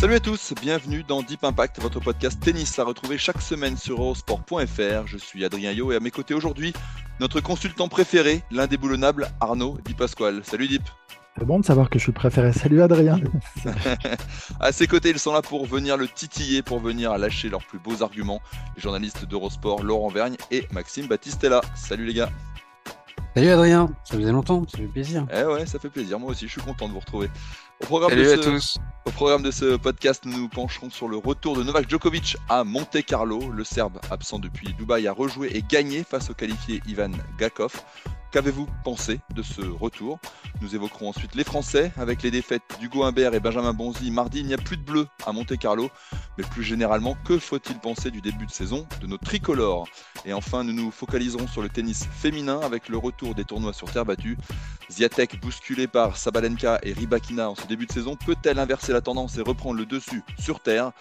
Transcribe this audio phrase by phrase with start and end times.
[0.00, 4.00] Salut à tous, bienvenue dans Deep Impact, votre podcast tennis à retrouver chaque semaine sur
[4.00, 5.06] eurosport.fr.
[5.06, 6.72] Je suis Adrien Yo et à mes côtés aujourd'hui,
[7.20, 10.40] notre consultant préféré, l'indéboulonnable Arnaud Di Pasquale.
[10.42, 10.84] Salut Deep.
[11.36, 12.50] C'est bon de savoir que je suis le préféré.
[12.54, 13.20] Salut Adrien.
[14.60, 17.78] À ses côtés, ils sont là pour venir le titiller, pour venir lâcher leurs plus
[17.78, 18.40] beaux arguments.
[18.76, 21.60] Les journalistes d'Eurosport, Laurent Vergne et Maxime Battistella.
[21.74, 22.30] Salut les gars.
[23.36, 25.26] Salut Adrien, ça faisait longtemps, ça fait plaisir.
[25.30, 27.28] Eh ouais, ça fait plaisir, moi aussi, je suis content de vous retrouver.
[27.80, 28.76] Au programme, Salut de à ce, tous.
[29.06, 32.62] au programme de ce podcast, nous nous pencherons sur le retour de Novak Djokovic à
[32.64, 33.40] Monte Carlo.
[33.50, 37.72] Le Serbe, absent depuis Dubaï, a rejoué et gagné face au qualifié Ivan Gakov.
[38.32, 40.20] Qu'avez-vous pensé de ce retour?
[40.60, 44.10] Nous évoquerons ensuite les Français avec les défaites d'Hugo Humbert et Benjamin Bonzi.
[44.12, 45.90] Mardi, il n'y a plus de bleu à Monte Carlo.
[46.38, 49.86] Mais plus généralement, que faut-il penser du début de saison de nos tricolores?
[50.24, 53.90] Et enfin, nous nous focaliserons sur le tennis féminin avec le retour des tournois sur
[53.90, 54.36] terre battue.
[54.90, 59.36] Ziatek, bousculé par Sabalenka et Ribakina en ce début de saison, peut-elle inverser la tendance
[59.38, 60.92] et reprendre le dessus sur terre?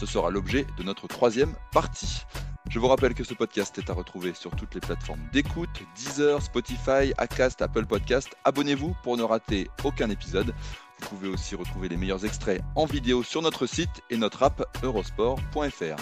[0.00, 2.24] Ce sera l'objet de notre troisième partie.
[2.68, 6.42] Je vous rappelle que ce podcast est à retrouver sur toutes les plateformes d'écoute, Deezer,
[6.42, 8.36] Spotify, Acast, Apple Podcast.
[8.44, 10.52] Abonnez-vous pour ne rater aucun épisode.
[11.00, 14.62] Vous pouvez aussi retrouver les meilleurs extraits en vidéo sur notre site et notre app
[14.82, 15.96] eurosport.fr.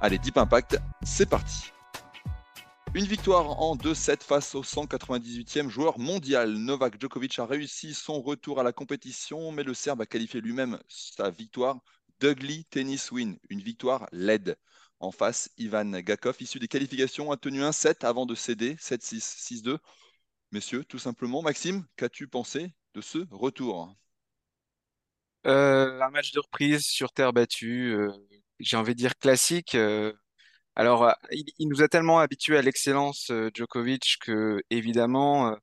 [0.00, 1.70] Allez, Deep Impact, c'est parti
[2.96, 6.52] une victoire en 2-7 face au 198e joueur mondial.
[6.52, 10.78] Novak Djokovic a réussi son retour à la compétition, mais le Serbe a qualifié lui-même
[10.86, 11.80] sa victoire
[12.20, 14.56] d'ugly tennis win, une victoire laide.
[15.00, 19.64] En face, Ivan Gakov, issu des qualifications, a tenu un 7 avant de céder 7-6,
[19.64, 19.78] 6-2.
[20.52, 23.92] Messieurs, tout simplement, Maxime, qu'as-tu pensé de ce retour?
[25.46, 28.10] Euh, un match de reprise sur terre battue, euh,
[28.60, 29.74] j'ai envie de dire classique.
[29.74, 30.12] euh.
[30.76, 35.56] alors, il, nous a tellement habitués à l'excellence, Djokovic, que évidemment,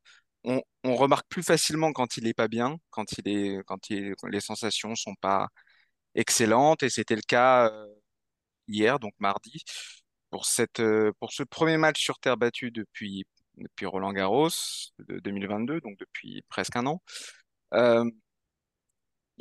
[0.43, 0.61] on,
[0.95, 5.49] remarque plus facilement quand il est pas bien, quand les sensations sont pas
[6.15, 6.83] excellentes.
[6.83, 7.71] Et c'était le cas
[8.67, 9.63] hier, donc mardi,
[10.29, 13.25] pour ce premier match sur terre battue depuis,
[13.57, 14.49] depuis Roland-Garros
[14.99, 17.01] de 2022, donc depuis presque un an.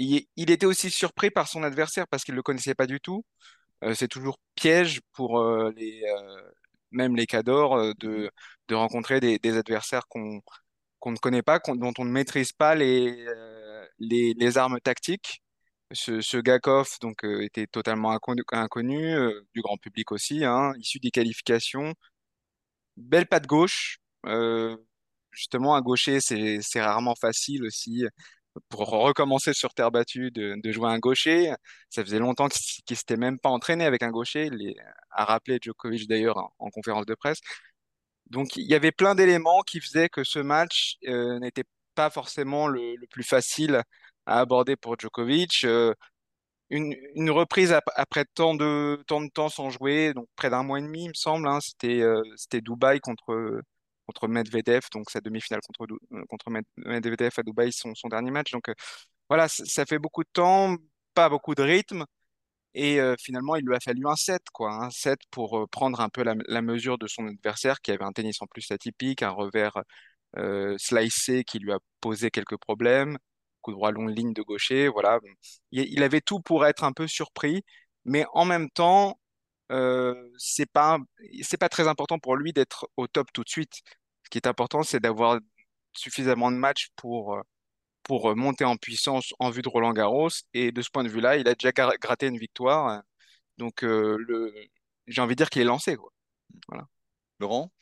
[0.01, 3.25] Il, était aussi surpris par son adversaire parce qu'il ne le connaissait pas du tout.
[3.85, 6.43] Euh, c'est toujours piège pour euh, euh,
[6.91, 8.31] même les cadors de,
[8.73, 10.41] rencontrer des, adversaires qu'on
[11.07, 13.27] ne connaît pas, dont on ne maîtrise pas les,
[14.57, 15.43] armes tactiques.
[15.93, 18.13] Ce, ce Gakov donc, était totalement
[18.53, 19.17] inconnu,
[19.55, 21.95] du grand public aussi, hein, issu des qualifications.
[22.97, 23.99] Belle patte gauche.
[25.33, 28.05] justement, un gaucher, c'est rarement facile aussi
[28.69, 31.53] pour recommencer sur terre battue de, de jouer un gaucher.
[31.91, 34.47] Ça faisait longtemps qu'il qu'il s'était même pas entraîné avec un gaucher.
[34.53, 34.75] Il
[35.11, 37.41] a rappelé Djokovic d'ailleurs en, en conférence de presse.
[38.31, 42.69] Donc il y avait plein d'éléments qui faisaient que ce match euh, n'était pas forcément
[42.69, 43.83] le, plus facile
[44.27, 45.65] à aborder pour Djokovic.
[45.65, 45.95] Euh,
[46.71, 46.95] une,
[47.31, 51.09] reprise ap- après tant de, temps sans jouer, donc près d'un mois et demi, il
[51.09, 51.49] me semble.
[51.49, 51.59] hein.
[52.03, 53.61] euh, c'était Dubaï contre,
[54.11, 58.51] contre Medvedev, donc sa demi-finale contre, euh, contre Med- Medvedev à Dubaï, son, dernier match.
[58.53, 58.75] Donc euh,
[59.29, 60.77] voilà, ça fait beaucoup de temps,
[61.15, 62.05] pas beaucoup de rythme.
[62.75, 66.09] Et euh, finalement, il lui a fallu un set, quoi, un set pour prendre un
[66.09, 69.83] peu la, mesure de son adversaire, qui avait un tennis en plus atypique, un revers
[70.79, 73.19] slicé qui lui a posé quelques problèmes,
[73.63, 75.21] coup droit long ligne de gaucher, voilà.
[75.73, 77.65] Il, il avait tout pour être un peu surpris,
[78.05, 79.19] mais en même temps,
[80.39, 80.99] c'est pas,
[81.43, 83.81] c'est pas très important pour lui d'être au top tout de suite.
[84.31, 85.41] Ce qui est important, c'est d'avoir
[85.97, 87.43] suffisamment de matchs pour, euh,
[88.05, 90.31] pour monter en puissance en vue de Roland Garros.
[90.55, 93.03] Et de ce point de vue-là, il a déjà gra- gratté une victoire.
[93.59, 94.55] Donc, euh, le,
[95.09, 95.97] j'ai envie de dire qu'il est lancé.
[96.69, 96.87] Voilà.
[97.41, 97.73] Laurent,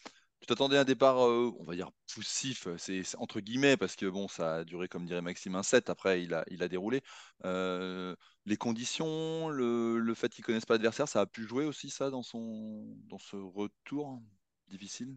[0.40, 4.06] tu t'attendais à un départ, euh, on va dire, poussif, c'est entre guillemets, parce que
[4.06, 7.02] bon, ça a duré, comme dirait Maxime, un 7, après il a, il a déroulé.
[7.44, 8.16] Euh,
[8.46, 11.90] les conditions, le, le fait qu'il ne connaisse pas l'adversaire, ça a pu jouer aussi
[11.90, 14.20] ça dans son, dans ce retour?
[14.68, 15.16] Difficile?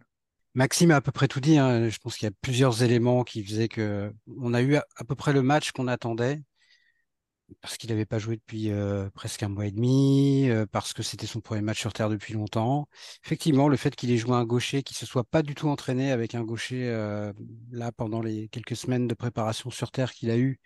[0.53, 1.57] Maxime a à peu près tout dit.
[1.57, 1.89] hein.
[1.89, 5.15] Je pense qu'il y a plusieurs éléments qui faisaient que on a eu à, peu
[5.15, 6.41] près le match qu'on attendait.
[7.61, 11.03] parce qu'il n'avait pas joué depuis euh, presque un mois et demi, euh, parce que
[11.03, 12.87] c'était son premier match sur terre depuis longtemps.
[13.25, 16.11] Effectivement, le fait qu'il ait joué un gaucher, qu'il se soit pas du tout entraîné
[16.11, 17.33] avec un gaucher euh,
[17.71, 20.59] là pendant les quelques semaines de préparation sur terre qu'il a eu,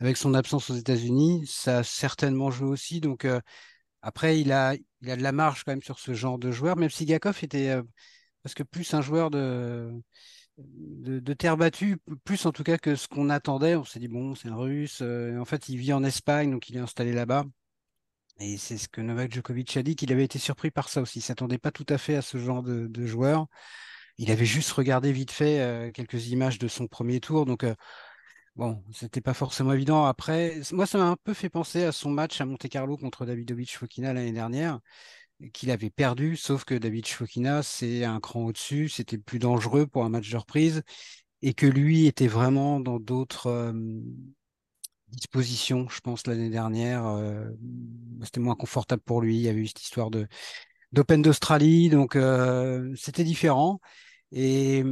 [0.00, 3.00] avec son absence aux États-Unis, ça a certainement joué aussi.
[3.00, 3.26] Donc
[4.02, 6.76] après, il a, il a de la marge quand même sur ce genre de joueur,
[6.76, 7.76] même si Gakov était
[8.46, 10.00] presque plus un joueur de
[11.36, 13.74] terre battue, plus en tout cas que ce qu'on attendait.
[13.74, 15.00] On s'est dit, bon, c'est un russe.
[15.02, 17.44] Euh, en fait, il vit en Espagne, donc il est installé là-bas.
[18.38, 21.18] Et c'est ce que Novak Djokovic a dit, qu'il avait été surpris par ça aussi.
[21.18, 23.48] Il s'attendait pas tout à fait à ce genre de, joueur.
[24.16, 27.46] Il avait juste regardé vite fait euh, quelques images de son premier tour.
[27.46, 27.74] Donc, euh,
[28.54, 30.04] bon, c'était pas forcément évident.
[30.04, 33.76] Après, moi, ça m'a un peu fait penser à son match à Monte-Carlo contre Davidovic
[33.76, 34.78] Fokina l'année dernière
[35.52, 40.04] qu'il avait perdu, sauf que David Fokina, c'est un cran au-dessus, c'était plus dangereux pour
[40.04, 40.82] un match de reprise,
[41.42, 43.74] et que lui était vraiment dans d'autres
[45.08, 47.20] dispositions, je pense, l'année dernière.
[48.22, 49.36] C'était moins confortable pour lui.
[49.36, 50.26] Il y avait eu cette histoire de
[50.92, 52.16] d'Open d'Australie, donc
[52.96, 53.80] c'était différent.
[54.32, 54.82] Et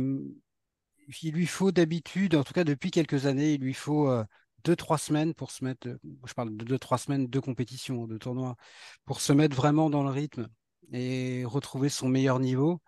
[1.22, 4.10] il lui faut d'habitude, en tout cas depuis quelques années, il lui faut
[4.64, 5.88] deux, trois semaines pour se mettre,
[6.26, 8.56] je parle de deux, trois semaines de compétition, de tournoi,
[9.04, 10.48] pour se mettre vraiment dans le rythme
[10.92, 12.80] et retrouver son meilleur niveau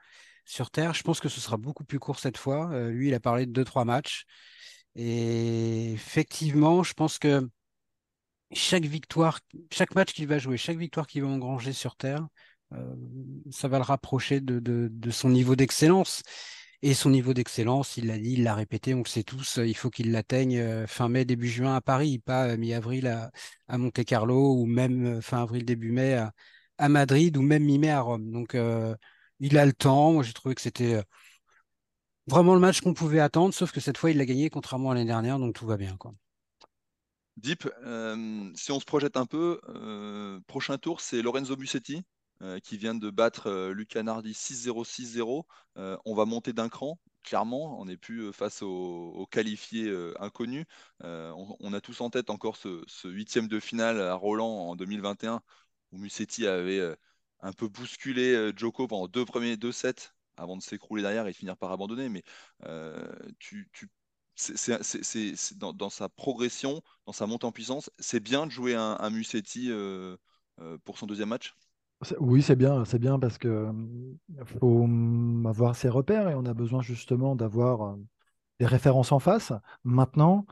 [0.44, 0.94] sur Terre.
[0.94, 2.70] Je pense que ce sera beaucoup plus court cette fois.
[2.73, 4.25] Euh, lui, il a parlé de deux, trois matchs.
[4.94, 7.46] Et effectivement, je pense que
[8.52, 9.40] chaque victoire,
[9.70, 12.26] chaque match qu'il va jouer, chaque victoire qu'il va engranger sur Terre,
[12.73, 12.94] euh,
[13.50, 16.23] ça va le rapprocher de, de son niveau d'excellence.
[16.87, 19.77] Et son niveau d'excellence, il l'a dit, il l'a répété, on le sait tous, il
[19.77, 23.33] faut qu'il l'atteigne euh, fin mai, début juin à Paris, pas euh, mi-avril à,
[23.77, 26.15] Monte-Carlo ou même euh, fin avril, début mai
[26.79, 28.31] à, Madrid ou même mi-mai à Rome.
[28.31, 28.56] Donc
[29.41, 30.12] il a le temps.
[30.12, 31.03] Moi, j'ai trouvé que c'était
[32.29, 34.94] vraiment le match qu'on pouvait attendre, sauf que cette fois, il l'a gagné contrairement à
[34.94, 35.97] l'année dernière, donc tout va bien.
[35.97, 36.12] Quoi.
[37.37, 37.69] Deep,
[38.55, 39.61] si on se projette un peu,
[40.47, 42.05] prochain tour, c'est Lorenzo Bussetti
[42.43, 45.47] euh, qui vient de battre euh, Luca Nardi 6-0, 6-0.
[45.79, 47.81] Euh, on va monter d'un cran, clairement.
[47.81, 49.91] On n'est plus face aux, qualifiés
[50.21, 50.67] inconnus.
[51.03, 55.41] On, a tous en tête encore ce, huitième de finale à Roland en 2021,
[55.93, 56.97] où Musetti avait
[57.41, 61.56] un peu bousculé Joko pendant deux premiers deux sets avant de s'écrouler derrière et finir
[61.56, 62.09] par abandonner.
[62.09, 62.23] Mais
[64.35, 69.11] c'est dans, sa progression, dans sa montée en puissance, c'est bien de jouer un, un
[69.11, 69.71] Musetti
[70.85, 71.55] pour son deuxième match?
[72.20, 73.69] Oui, c'est bien, c'est bien parce que
[74.44, 74.87] faut
[75.46, 77.96] avoir ses repères et on a besoin justement d'avoir
[78.60, 79.52] des références en face.
[79.84, 80.46] Maintenant,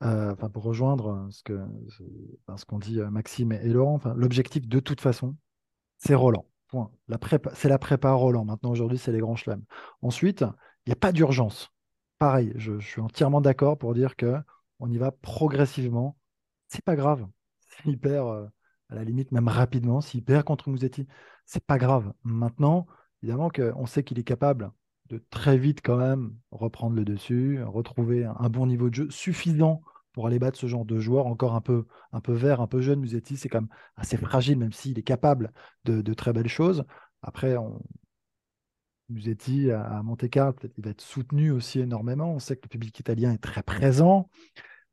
[0.00, 1.60] enfin, pour rejoindre ce que
[2.56, 5.36] ce qu'ont dit Maxime et Laurent, l'objectif de toute façon,
[5.98, 6.46] c'est Roland.
[7.54, 8.44] C'est la prépa Roland.
[8.44, 9.64] Maintenant, aujourd'hui, c'est les grands chelems.
[10.02, 10.42] Ensuite,
[10.86, 11.70] il n'y a pas d'urgence.
[12.18, 14.36] Pareil, je, je suis entièrement d'accord pour dire que
[14.80, 16.16] on y va progressivement.
[16.68, 17.26] C'est pas grave.
[17.60, 18.48] C'est hyper
[18.88, 20.00] à la limite même rapidement.
[20.00, 21.06] S'il perd contre Mouzetti,
[21.44, 22.12] c'est pas grave.
[22.24, 22.86] Maintenant,
[23.22, 24.70] évidemment qu'on sait qu'il est capable
[25.08, 29.82] de très vite quand même reprendre le dessus, retrouver un, bon niveau de jeu suffisant
[30.12, 32.80] pour aller battre ce genre de joueur encore un peu, un peu vert, un peu
[32.80, 33.00] jeune.
[33.00, 35.52] Musetti, c'est quand même assez fragile, même s'il est capable
[35.84, 36.84] de, très belles choses.
[37.22, 37.80] Après, on...
[39.08, 42.32] Musetti à Monte Carlo, il va être soutenu aussi énormément.
[42.32, 44.28] On sait que le public italien est très présent,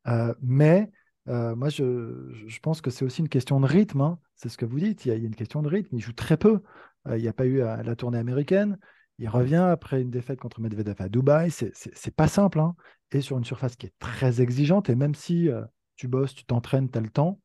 [0.05, 0.91] euh, mais
[1.29, 4.01] euh, moi, je, pense que c'est aussi une question de rythme.
[4.01, 4.19] Hein.
[4.35, 5.05] C'est ce que vous dites.
[5.05, 5.95] Il y, a, une question de rythme.
[5.95, 6.61] Il joue très peu.
[7.07, 8.77] Euh, il n'y a pas eu euh, la tournée américaine.
[9.19, 11.51] Il revient après une défaite contre Medvedev à Dubaï.
[11.51, 12.59] C'est pas simple.
[12.59, 12.75] Hein.
[13.11, 14.89] Et sur une surface qui est très exigeante.
[14.89, 15.49] Et même si
[15.95, 17.39] tu bosses, tu t'entraînes, tu as le temps,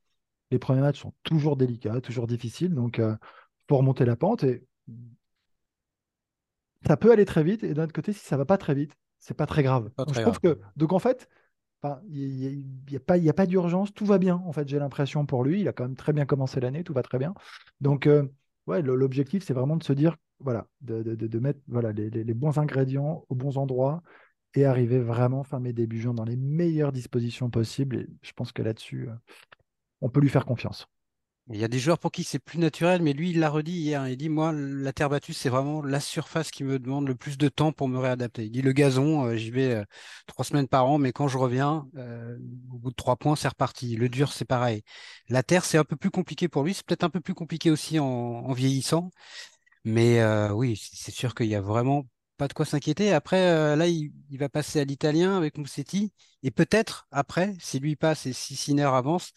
[0.51, 2.75] les premiers matchs sont toujours délicats, toujours difficiles.
[2.75, 3.19] Donc, il
[3.69, 4.45] faut remonter la pente.
[4.45, 4.65] Et
[6.87, 7.63] ça peut aller très vite.
[7.65, 9.91] Et d'un autre côté, si ça va pas très vite, c'est pas très grave.
[9.99, 11.29] je trouve que, donc en fait,
[12.09, 15.61] il n'y a, a, pas d'urgence, tout va bien, en fait, j'ai l'impression pour lui.
[15.61, 17.35] Il a quand même très bien commencé l'année, tout va très bien.
[17.81, 18.27] Donc, euh,
[18.67, 23.25] ouais, l'objectif, c'est vraiment de se dire, voilà, de, de, mettre voilà, les, bons ingrédients
[23.29, 24.03] aux bons endroits
[24.55, 27.97] et arriver vraiment fin mai, début juin dans les meilleures dispositions possibles.
[27.97, 29.15] Et je pense que là-dessus, euh,
[30.01, 30.89] on peut lui faire confiance.
[31.51, 33.73] Il y a des joueurs pour qui c'est plus naturel, mais lui, il l'a redit
[33.73, 34.07] hier.
[34.07, 37.39] Il dit Moi, la terre battue, c'est vraiment la surface qui me demande le plus
[37.39, 38.45] de temps pour me réadapter.
[38.45, 39.85] Il dit Le gazon, euh, j'y vais euh,
[40.27, 42.37] trois semaines par an, mais quand je reviens, euh,
[42.71, 43.97] au bout de trois points, c'est reparti.
[43.97, 44.83] Le dur, c'est pareil.
[45.31, 46.75] La terre, c'est un peu plus compliqué pour lui.
[46.75, 49.11] C'est peut-être un peu plus compliqué aussi en, vieillissant.
[49.85, 53.13] Mais oui, c'est sûr qu'il y a vraiment pas de quoi s'inquiéter.
[53.15, 56.13] Après, là, il, va passer à l'italien avec Moussetti.
[56.43, 59.33] Et peut-être, après, si lui passe et si Sinner avance,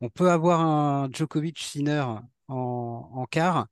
[0.00, 2.04] on peut avoir un Djokovic Sinner
[2.48, 3.66] en, quart,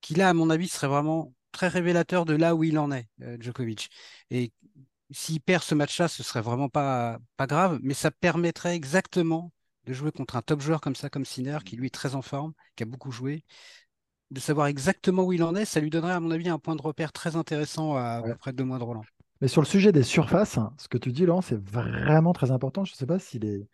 [0.00, 3.08] qui là, à mon avis, serait vraiment très révélateur de là où il en est,
[3.22, 3.90] euh, Djokovic.
[4.30, 4.52] Et
[5.10, 9.52] s'il perd ce match-là, ce serait vraiment pas, pas grave, mais ça permettrait exactement
[9.86, 12.22] de jouer contre un top joueur comme ça, comme Sinner, qui lui est très en
[12.22, 13.44] forme, qui a beaucoup joué,
[14.30, 16.76] de savoir exactement où il en est, ça lui donnerait, à mon avis, un point
[16.76, 18.34] de repère très intéressant à, Ouais.
[18.36, 19.04] près de mois de Roland.
[19.40, 22.84] Mais sur le sujet des surfaces, ce que tu dis, Laurent, c'est vraiment très important.
[22.84, 23.66] Je ne sais pas si les,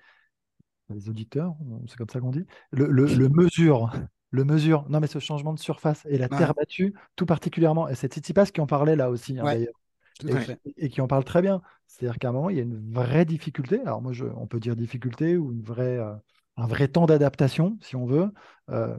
[0.94, 1.54] les auditeurs,
[1.86, 3.90] c'est comme ça qu'on dit, le, le, le mesure.
[4.30, 4.86] Le mesure.
[4.88, 7.88] Non, mais ce changement de surface et la terre battue, tout particulièrement.
[7.88, 9.54] Et c'est Tsitsipas qui en parlait là aussi, hein, Ouais.
[9.54, 9.74] d'ailleurs.
[10.18, 10.60] Tout et, fait.
[10.76, 11.60] et qui en parle très bien.
[11.86, 13.80] C'est-à-dire qu'à un moment, il y a une vraie difficulté.
[13.82, 16.14] Alors moi, je, on peut dire difficulté ou une vraie, euh,
[16.56, 18.32] un vrai temps d'adaptation, si on veut,
[18.70, 18.96] euh,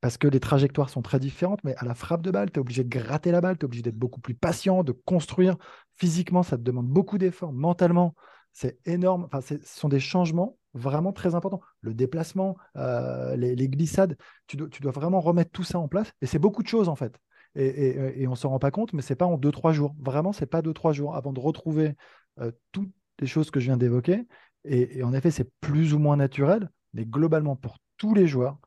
[0.00, 2.60] parce que les trajectoires sont très différentes, mais à la frappe de balle, tu es
[2.60, 5.56] obligé de gratter la balle, tu es obligé d'être beaucoup plus patient, de construire.
[5.96, 7.52] Physiquement, ça te demande beaucoup d'efforts.
[7.52, 8.14] Mentalement,
[8.52, 9.24] c'est énorme.
[9.24, 11.60] Enfin, ce sont des changements vraiment très importants.
[11.80, 15.88] Le déplacement, euh, les, les glissades, tu dois, tu dois vraiment remettre tout ça en
[15.88, 16.12] place.
[16.22, 17.18] Et c'est beaucoup de choses, en fait.
[17.54, 19.94] Et, et, et on s'en rend pas compte, mais c'est pas en 2-3 jours.
[20.00, 21.94] Vraiment, c'est pas 2-3 jours avant de retrouver
[22.40, 24.26] euh, toutes les choses que je viens d'évoquer.
[24.64, 28.58] Et, et en effet, c'est plus ou moins naturel, mais globalement, pour tous les joueurs,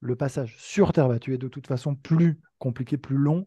[0.00, 3.46] le passage sur terre battue est de toute façon plus compliqué, plus long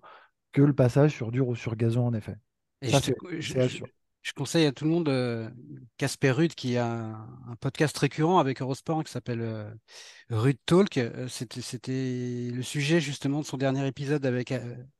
[0.54, 2.38] que le passage sur dur ou sur gazon, en effet.
[2.82, 3.88] Et Ça, je, te- c'est- je- je- sûr.
[4.22, 5.50] Je conseille à tout le monde euh,
[5.98, 9.72] Casper Ruud qui a un, podcast récurrent avec Eurosport qui s'appelle euh,
[10.30, 10.98] Ruud Talk.
[10.98, 14.54] Euh, C'était, le sujet justement de son dernier épisode avec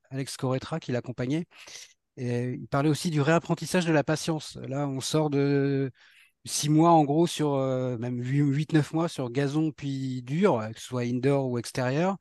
[0.10, 1.46] Alex Corretra qui l'accompagnait.
[2.18, 4.58] Il parlait aussi du réapprentissage de la patience.
[4.68, 5.92] Là, on sort de
[6.46, 7.56] six mois en gros sur
[7.98, 12.18] même 8-9 mois sur gazon puis dur, que ce soit indoor ou extérieur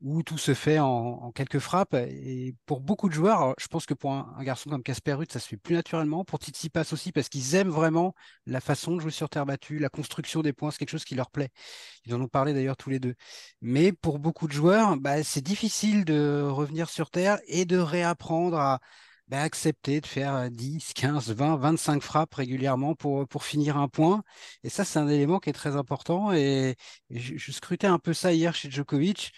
[0.00, 1.94] où tout se fait en, en quelques frappes.
[1.94, 5.30] Et pour beaucoup de joueurs, je pense que pour un, un garçon comme Casper Ruud,
[5.32, 6.24] ça se fait plus naturellement.
[6.24, 8.14] Pour Tsitsipas aussi, parce qu'ils aiment vraiment
[8.46, 11.16] la façon de jouer sur terre battue, la construction des points, c'est quelque chose qui
[11.16, 11.50] leur plaît.
[12.06, 13.14] Ils en ont parlé d'ailleurs tous les deux.
[13.60, 18.58] Mais pour beaucoup de joueurs, bah, c'est difficile de revenir sur terre et de réapprendre
[18.58, 18.80] à
[19.28, 24.22] bah, accepter de faire 10, 15, 20, 25 frappes régulièrement pour, pour finir un point.
[24.62, 26.32] Et ça, c'est un élément qui est très important.
[26.32, 26.76] Et,
[27.10, 29.32] et je, je scrutais un peu ça hier chez Djokovic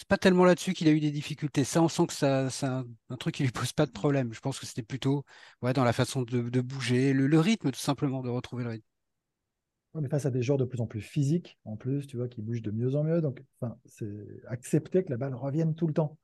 [0.00, 1.64] c'est pas tellement là-dessus qu'il a eu des difficultés.
[1.64, 4.32] Ça, on sent que ça, c'est un, un truc qui lui pose pas de problème.
[4.32, 5.24] Je pense que c'était plutôt
[5.62, 8.70] ouais, dans la façon de, de bouger, le, le rythme tout simplement, de retrouver le
[8.70, 8.86] rythme.
[9.94, 12.28] On est face à des joueurs de plus en plus physiques, en plus, tu vois,
[12.28, 13.20] qui bougent de mieux en mieux.
[13.20, 14.06] Donc, enfin, c'est
[14.46, 16.16] accepter que la balle revienne tout le temps.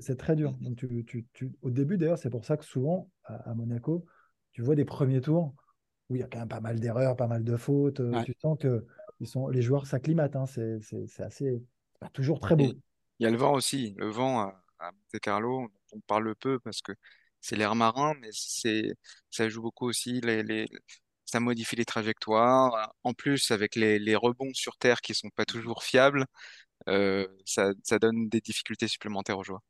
[0.00, 0.52] C'est très dur.
[0.60, 4.04] Donc, tu, tu- tu- Au début, d'ailleurs, c'est pour ça que souvent, à, à Monaco,
[4.52, 5.54] tu vois des premiers tours
[6.10, 8.00] où il y a quand même pas mal d'erreurs, pas mal de fautes.
[8.00, 8.24] euh, Ouais.
[8.24, 8.86] Tu sens que
[9.20, 10.36] ils sont, les joueurs s'acclimatent.
[10.36, 10.46] hein.
[10.46, 10.80] C'est
[11.20, 11.62] assez,
[12.00, 12.74] pas toujours très beau.
[13.18, 13.94] Il y a le vent aussi.
[13.98, 16.92] Le vent à, Monte Carlo, on parle peu parce que
[17.40, 18.30] c'est l'air marin, mais
[19.30, 20.20] ça joue beaucoup aussi.
[21.24, 22.94] Ça modifie les trajectoires.
[23.04, 26.26] En plus, avec les, rebonds sur terre qui sont pas toujours fiables,
[26.88, 29.62] euh, ça, donne des difficultés supplémentaires aux joueurs.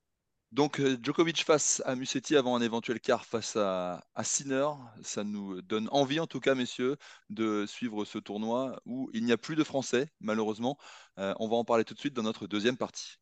[0.52, 5.61] Donc euh, Djokovic face à Musetti avant un éventuel quart face à, à ça nous
[5.61, 6.97] donne envie en tout cas messieurs
[7.28, 10.78] de suivre ce tournoi où il n'y a plus de Français malheureusement.
[11.19, 13.19] Euh, on va en parler tout de suite dans notre deuxième partie.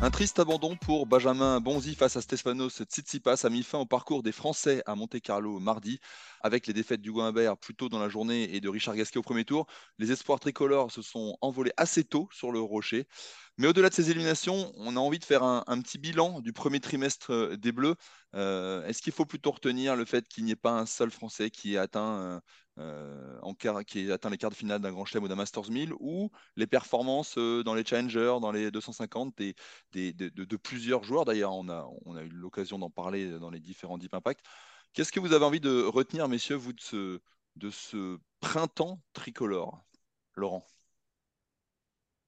[0.00, 4.22] Un triste abandon pour Benjamin Bonzi face à Stefanos Tsitsipas a mis fin au parcours
[4.22, 6.00] des Français à Monte-Carlo mardi.
[6.40, 9.22] Avec les défaites d'Hugo Humbert plus tôt dans la journée et de Richard Gasquet au
[9.22, 9.66] premier tour,
[9.98, 13.06] les espoirs tricolores se sont envolés assez tôt sur le rocher.
[13.58, 16.80] Mais au-delà de ces éliminations, on a envie de faire un, petit bilan du premier
[16.80, 17.96] trimestre euh, des Bleus.
[18.34, 21.50] Euh, Est-ce qu'il faut plutôt retenir le fait qu'il n'y ait pas un seul Français
[21.50, 22.40] qui ait atteint,
[22.78, 25.92] euh, en qui atteint les quarts de finale d'un Grand Chelem ou d'un Masters 1000
[25.98, 31.54] ou les performances euh, dans les Challengers, dans les 250 des, de, plusieurs joueurs D'ailleurs,
[31.54, 34.44] on a, on a eu l'occasion d'en parler dans les différents Deep Impact.
[34.92, 37.20] Qu'est-ce que vous avez envie de retenir, messieurs, vous, de ce,
[37.56, 39.84] de ce printemps tricolore?
[40.34, 40.64] Laurent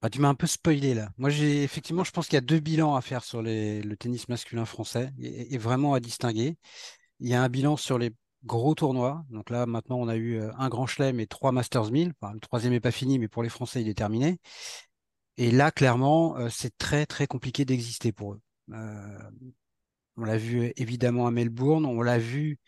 [0.02, 1.10] Ah, tu m'as un peu spoilé là.
[1.16, 4.28] Moi, j'ai effectivement, je pense qu'il y a deux bilans à faire sur le tennis
[4.28, 6.56] masculin français et vraiment à distinguer.
[7.20, 8.10] Il y a un bilan sur les
[8.44, 9.24] gros tournois.
[9.30, 12.12] Donc là, maintenant, on a eu euh, un Grand Chelem et trois Masters 1000.
[12.20, 14.38] Enfin, le troisième n'est pas fini, mais pour les Français, il est terminé.
[15.36, 18.40] Et là, clairement, euh, c'est très, très compliqué d'exister pour eux.
[18.72, 19.30] Euh,
[20.16, 22.58] on l'a vu évidemment à Melbourne, on l'a vu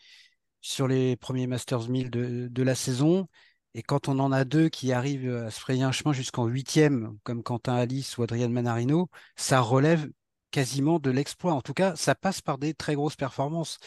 [0.61, 3.27] sur les premiers Masters 1000 de, de la saison.
[3.75, 7.17] Et quand on en a deux qui arrivent à se frayer un chemin jusqu'en huitième,
[7.23, 10.09] comme Quentin Alice ou Adrian Manarino, ça relève
[10.51, 11.53] quasiment de l'exploit.
[11.53, 13.79] En tout cas, ça passe par des très grosses performances.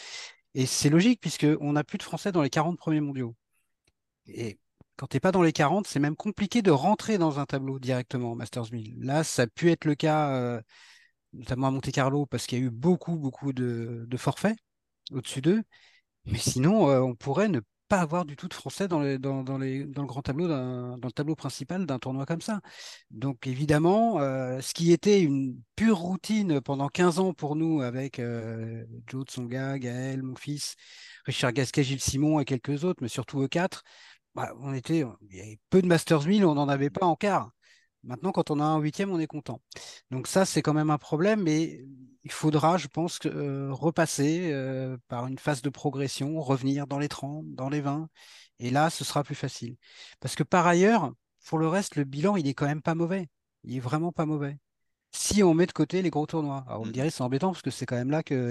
[0.56, 3.36] Et c'est logique puisqu'on n'a plus de Français dans les 40 premiers mondiaux.
[4.26, 4.58] Et
[4.96, 7.78] quand tu n'es pas dans les 40, c'est même compliqué de rentrer dans un tableau
[7.78, 8.96] directement en Masters 1000.
[9.00, 10.62] Là, ça a pu être le cas, euh,
[11.34, 14.56] notamment à Monte Carlo, parce qu'il y a eu beaucoup, beaucoup de, de forfaits
[15.12, 15.62] au-dessus d'eux.
[16.26, 19.58] Mais sinon, euh, on pourrait ne pas avoir du tout de français dans, dans, dans,
[19.58, 22.60] dans le grand tableau, dans le tableau principal d'un tournoi comme ça.
[23.10, 28.18] Donc évidemment, euh, ce qui était une pure routine pendant 15 ans pour nous avec
[28.18, 30.74] euh, Joe Tsonga, Gaël, mon fils,
[31.26, 33.82] Richard Gasquet, Gilles Simon et quelques autres, mais surtout eux quatre,
[34.34, 37.16] bah, on était, il y avait peu de Masters 1000, on n'en avait pas en
[37.16, 37.50] quart.
[38.06, 39.60] Maintenant, quand on a un huitième, on est content.
[40.10, 41.84] Donc ça, c'est quand même un problème, mais
[42.24, 47.08] il faudra, je pense, euh, repasser euh, par une phase de progression, revenir dans les
[47.08, 48.08] 30, dans les 20,
[48.58, 49.76] et là, ce sera plus facile.
[50.20, 51.12] Parce que par ailleurs,
[51.46, 53.28] pour le reste, le bilan, il est quand même pas mauvais.
[53.64, 54.58] Il est vraiment pas mauvais.
[55.12, 56.64] Si on met de côté les gros tournois.
[56.68, 58.50] Alors, on me mmh dirait, c'est embêtant parce que c'est quand même là que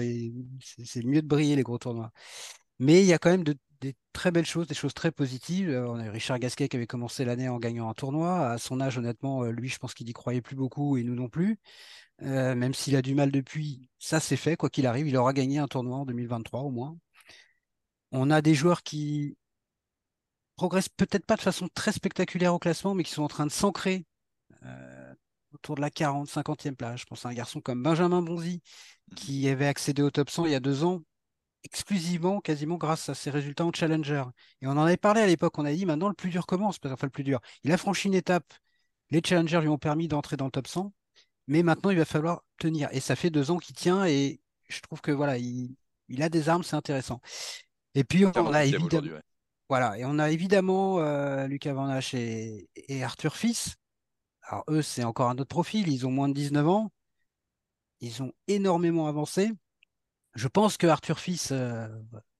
[0.84, 2.12] c'est mieux de briller les gros tournois.
[2.78, 5.70] Mais il y a quand même de des très belles choses, des choses très positives.
[5.70, 8.50] Euh, on a Richard Gasquet qui avait commencé l'année en gagnant un tournoi.
[8.50, 11.14] À son âge, honnêtement, euh, lui, je pense qu'il n'y croyait plus beaucoup et nous
[11.14, 11.58] non plus.
[12.22, 14.56] Euh, même s'il a du mal depuis, ça c'est fait.
[14.56, 16.96] Quoi qu'il arrive, il aura gagné un tournoi en 2023 au moins.
[18.12, 19.36] On a des joueurs qui
[20.56, 23.52] progressent peut-être pas de façon très spectaculaire au classement, mais qui sont en train de
[23.52, 24.06] s'ancrer
[25.52, 27.00] autour de la 40, 50e place.
[27.00, 28.62] Je pense à un garçon comme Benjamin Bonzi,
[29.16, 31.02] qui avait accédé au top 100 il y a deux ans,
[31.66, 34.24] exclusivement, quasiment grâce à ses résultats en Challenger.
[34.62, 36.78] Et on en avait parlé à l'époque, on a dit maintenant le plus dur commence,
[36.84, 37.40] enfin le plus dur.
[37.64, 38.54] Il a franchi une étape,
[39.10, 40.92] les Challengers lui ont permis d'entrer dans le top 100,
[41.48, 42.88] mais maintenant il va falloir tenir.
[42.92, 45.76] Et ça fait deux ans qu'il tient et je trouve que voilà, il,
[46.20, 47.20] a des armes, c'est intéressant.
[47.94, 49.18] Et puis on a évidemment,
[49.68, 53.74] voilà, et on a évidemment euh, Lucas Van et, et Arthur Fils.
[54.42, 56.92] Alors eux, c'est encore un autre profil, ils ont moins de 19 ans,
[58.00, 59.50] ils ont énormément avancé
[60.36, 61.88] je pense que Arthur Fils euh,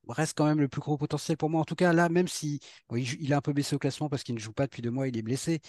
[0.09, 1.63] reste quand même le plus gros potentiel pour moi.
[1.63, 2.61] En tout cas, là, même si
[2.93, 5.09] il, a un peu baissé au classement parce qu'il ne joue pas depuis deux mois,
[5.09, 5.61] il est blessé.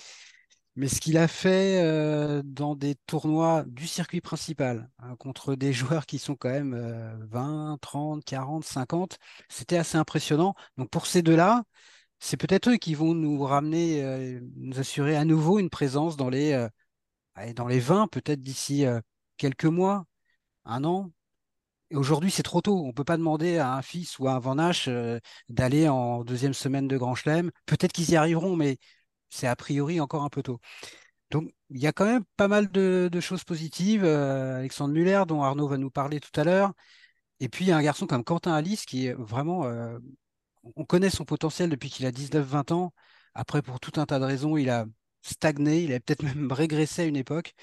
[0.76, 5.74] Mais ce qu'il a fait euh, dans des tournois du circuit principal hein, contre des
[5.74, 6.76] joueurs qui sont quand même
[7.32, 9.18] 20, 30, 40, 50,
[9.50, 10.54] c'était assez impressionnant.
[10.78, 11.64] Donc pour ces deux-là,
[12.20, 16.30] c'est peut-être eux qui vont nous ramener, euh, nous assurer à nouveau une présence dans
[16.30, 16.68] les,
[17.56, 18.86] dans les 20, peut-être d'ici
[19.38, 20.06] quelques mois,
[20.66, 21.12] un an,
[21.94, 22.84] aujourd'hui, c'est trop tôt.
[22.84, 26.24] On ne peut pas demander à un fils ou à un Van euh, d'aller en
[26.24, 27.52] deuxième semaine de Grand Chelem.
[27.66, 28.78] Peut-être qu'ils y arriveront, mais
[29.30, 30.60] c'est a priori encore un peu tôt.
[31.32, 34.04] Donc, il y a quand même pas mal de, choses positives.
[34.06, 36.74] Euh, Alexandre Muller, dont Arnaud va nous parler tout à l'heure.
[37.40, 39.66] Et puis, il y a un garçon comme Quentin Alice qui est vraiment.
[39.66, 40.00] Euh,
[40.76, 42.94] on connaît son potentiel depuis qu'il a 19-20 ans.
[43.36, 44.86] Après, pour tout un tas de raisons, il a
[45.22, 47.54] stagné, il a peut-être même régressé à une époque.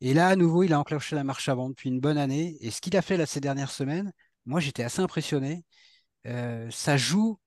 [0.00, 2.56] Et là, à nouveau, il a enclenché la marche avant depuis une bonne année.
[2.60, 4.12] Et ce qu'il a fait là ces dernières semaines,
[4.46, 5.64] moi, j'étais assez impressionné.
[6.26, 7.38] Euh, ça joue,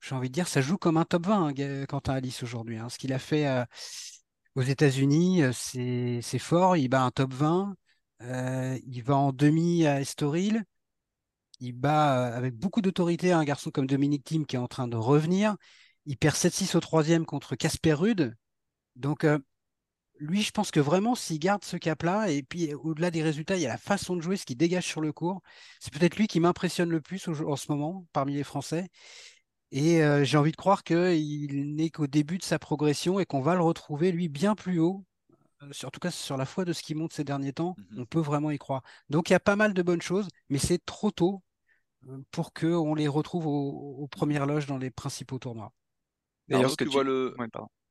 [0.00, 2.78] j'ai envie de dire, ça joue comme un top 20, hein, Quentin Alice aujourd'hui.
[2.78, 2.88] Hein.
[2.88, 3.64] Ce qu'il a fait euh,
[4.54, 5.52] aux États-Unis, euh,
[6.22, 6.76] c'est fort.
[6.76, 7.74] Il bat un top 20.
[8.20, 10.64] il va en demi à Estoril.
[11.60, 14.96] Il bat avec beaucoup d'autorité un garçon comme Dominique Thiem qui est en train de
[14.96, 15.56] revenir.
[16.06, 18.34] Il perd 7-6 au troisième contre Casper Rude.
[18.96, 19.26] Donc,
[20.20, 23.62] lui, je pense que vraiment, s'il garde ce cap-là, et puis au-delà des résultats, il
[23.62, 25.40] y a la façon de jouer, ce qui dégage sur le cours.
[25.80, 28.88] C'est peut-être lui qui m'impressionne le plus en ce moment parmi les Français.
[29.72, 33.40] Et euh, j'ai envie de croire qu'il n'est qu'au début de sa progression et qu'on
[33.40, 35.04] va le retrouver, lui, bien plus haut.
[35.62, 38.00] Euh, en tout cas, sur la foi de ce qui monte ces derniers temps, mmh
[38.00, 38.82] on peut vraiment y croire.
[39.08, 41.42] Donc, il y a pas mal de bonnes choses, mais c'est trop tôt
[42.08, 45.72] euh, pour qu'on les retrouve aux, premières loges dans les principaux tournois.
[46.48, 47.34] D'ailleurs, ce que tu vois le.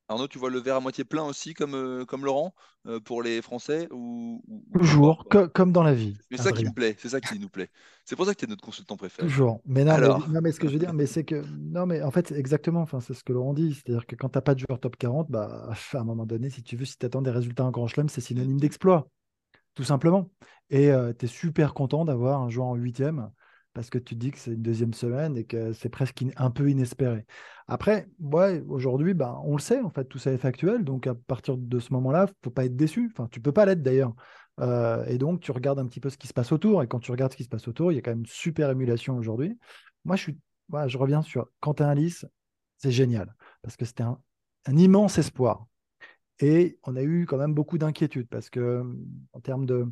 [0.09, 2.55] Arnaud, tu vois le verre à moitié plein aussi, comme, euh, comme Laurent,
[2.87, 4.43] euh, pour les Français ou,
[4.73, 6.17] Toujours, comme dans la vie.
[6.31, 7.69] C'est ça qui me plaît, c'est ça qui nous plaît.
[8.05, 9.27] C'est pour ça que tu es notre consultant préféré.
[9.27, 9.61] Toujours.
[9.65, 11.43] Mais non, mais, ce que je veux dire, mais c'est que.
[11.59, 13.75] Non, mais en fait, exactement, enfin, c'est ce que Laurent dit.
[13.75, 16.49] C'est-à-dire que quand tu n'as pas de joueur top 40, bah, à un moment donné,
[16.49, 19.07] si tu veux, si tu attends des résultats en grand chelem, c'est synonyme d'exploit.
[19.75, 20.29] Tout simplement.
[20.71, 23.29] Et euh, tu es super content d'avoir un joueur en huitième
[23.73, 26.69] parce que tu dis que c'est une deuxième semaine et que c'est presque un peu
[26.69, 27.25] inespéré.
[27.67, 30.83] Après, ouais, aujourd'hui, bah, on le sait, en fait, tout ça est factuel.
[30.83, 33.11] Donc, à partir de ce moment-là, il ne faut pas être déçu.
[33.11, 34.13] Enfin, tu peux pas l'être d'ailleurs.
[34.59, 36.81] Euh, et donc, tu regardes un petit peu ce qui se passe autour.
[36.83, 38.25] Et quand tu regardes ce qui se passe autour, il y a quand même une
[38.25, 39.57] super émulation aujourd'hui.
[40.03, 40.37] Moi, je, suis,
[40.87, 42.25] je reviens sur Quentin Alice.
[42.77, 44.19] C'est génial parce que c'était un,
[44.67, 45.65] immense espoir.
[46.39, 48.83] Et on a eu quand même beaucoup d'inquiétudes parce que,
[49.33, 49.85] en termes de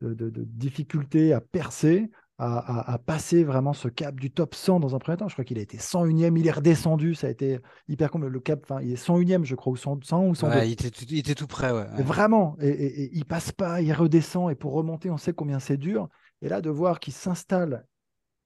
[0.00, 5.28] difficultés à percer, à, passer vraiment ce cap du top 100 dans un premier temps.
[5.28, 8.32] Je crois qu'il a été 101e, il est redescendu, ça a été hyper compliqué.
[8.32, 10.64] Le cap, enfin, il est 101e, je crois, ou 100, ou 102.
[10.64, 11.86] il, était tout, il, était tout, près, ouais.
[12.02, 15.78] Vraiment, et, et, il passe pas, il redescend, et pour remonter, on sait combien c'est
[15.78, 16.08] dur.
[16.42, 17.86] Et là, de voir qu'il s'installe,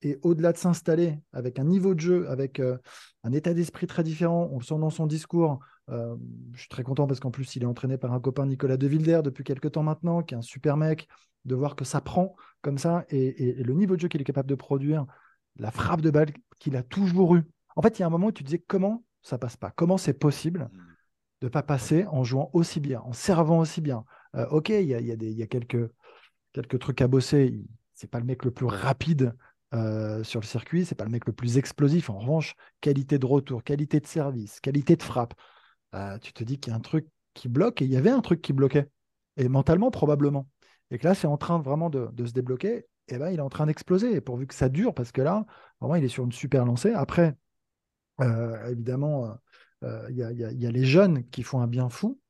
[0.02, 2.78] et au-delà de s'installer, avec un niveau de jeu, avec euh,
[3.24, 5.58] un état d'esprit très différent, on le sent dans son discours.
[5.90, 6.16] Euh,
[6.52, 8.86] je suis très content parce qu'en plus, il est entraîné par un copain Nicolas De
[8.86, 11.08] Wilder depuis quelques temps maintenant, qui est un super mec,
[11.44, 14.48] de voir que ça prend comme ça et, le niveau de jeu qu'il est capable
[14.48, 15.06] de produire,
[15.56, 17.44] la frappe de balle qu'il a toujours eu
[17.76, 19.70] En fait, il y a un moment où tu te disais comment ça passe pas?
[19.70, 20.78] Comment c'est possible Mm.
[21.42, 24.04] de pas passer en jouant aussi bien, en servant aussi bien?
[24.34, 25.90] Euh, Ok, il y a, il y a des- il y a quelques,
[26.52, 27.58] quelques trucs à bosser.
[27.94, 29.34] C'est pas le mec le plus rapide
[29.72, 32.10] euh, sur le circuit, c'est pas le mec le plus explosif.
[32.10, 35.34] En revanche, qualité de retour, qualité de service, qualité de frappe.
[35.94, 38.10] Euh, tu te dis qu'il y a un truc qui bloque et il y avait
[38.10, 38.88] un truc qui bloquait.
[39.36, 40.48] Et mentalement, probablement.
[40.90, 42.86] Et que là, c'est en train vraiment de, se débloquer.
[43.08, 44.14] Et ben, il est en train d'exploser.
[44.14, 45.46] Et pourvu que ça dure, parce que là,
[45.80, 46.92] vraiment, il est sur une super lancée.
[46.92, 47.36] Après,
[48.20, 49.34] euh, évidemment, euh,
[49.84, 52.20] euh, il y a, les jeunes qui font un bien fou,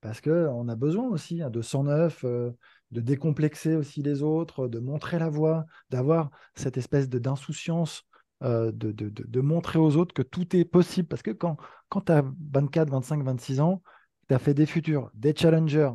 [0.00, 2.52] parce qu'on a besoin aussi hein, de 109, euh,
[2.92, 8.04] de décomplexer aussi les autres, de montrer la voie, d'avoir cette espèce d'insouciance,
[8.44, 11.08] euh, de, de- de- montrer aux autres que tout est possible.
[11.08, 11.56] Parce que quand,
[11.88, 13.82] quand tu as 24, 25, 26 ans,
[14.28, 15.90] tu as fait des futurs, des challengers,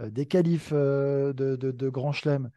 [0.00, 2.50] euh, des qualifs euh, de, de, Grand Chelem,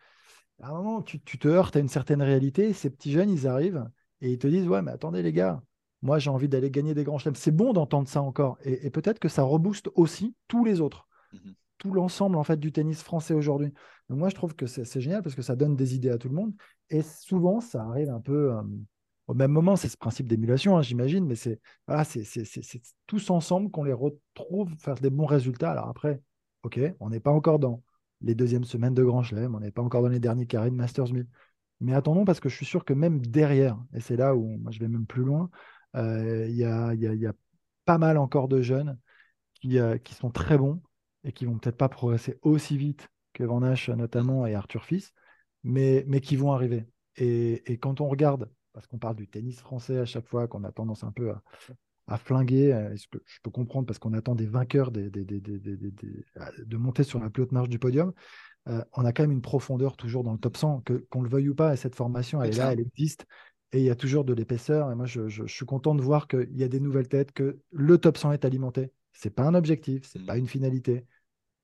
[0.62, 2.74] à un moment, tu, tu te heurtes à une certaine réalité.
[2.74, 3.86] Ces petits jeunes, ils arrivent
[4.22, 5.62] et ils te disent Ouais, mais attendez, les gars,
[6.02, 7.36] moi, j'ai envie d'aller gagner des grands chelems.
[7.36, 8.58] C'est bon d'entendre ça encore.
[8.64, 11.56] Et, et peut-être que ça rebooste aussi tous les autres, Mhm.
[11.78, 13.74] tout l'ensemble en fait du tennis français aujourd'hui.
[14.10, 16.18] Donc, moi, je trouve que c'est c'est génial parce que ça donne des idées à
[16.18, 16.54] tout le monde.
[16.90, 18.62] Et souvent, ça arrive un peu euh,
[19.28, 19.76] au même moment.
[19.76, 21.60] C'est ce principe d'émulation, hein, j'imagine, mais c'est
[23.08, 25.72] tous ensemble qu'on les retrouve faire des bons résultats.
[25.72, 26.22] Alors après,
[26.64, 27.84] OK, on n'est pas encore dans
[28.22, 30.76] les deuxièmes semaines de Grand Chelem, on n'est pas encore dans les derniers carrés de
[30.76, 31.28] Masters 1000.
[31.80, 34.80] Mais attendons, parce que je suis sûr que même derrière, et c'est là où je
[34.80, 35.50] vais même plus loin,
[35.96, 37.34] euh, il y a,
[37.86, 38.98] pas mal encore de jeunes
[39.54, 40.82] qui, euh, qui sont très bons
[41.24, 45.14] et qui vont peut-être pas progresser aussi vite que Van Hache notamment et Arthur Fils,
[45.64, 46.88] mais, qui vont arriver.
[47.16, 50.72] Et quand on regarde, parce qu'on parle du tennis français à chaque fois, qu'on a
[50.72, 51.42] tendance un peu à,
[52.06, 55.26] à flinguer, euh, ce que je peux comprendre parce qu'on attend des vainqueurs des- des-
[55.26, 56.24] des- des- des- des- des-
[56.64, 58.14] de monter sur la plus haute marche du podium,
[58.70, 61.30] euh, on a quand même une profondeur toujours dans le top 100, que, qu'on le
[61.30, 63.26] veuille ou pas, et cette formation, elle est là, elle existe,
[63.72, 64.92] et il y a toujours de l'épaisseur.
[64.92, 67.32] Et moi, je, je- je suis content de voir qu'il y a des nouvelles têtes,
[67.32, 68.92] que le top 100 est alimenté.
[69.12, 71.04] C'est pas un objectif, c'est pas une finalité,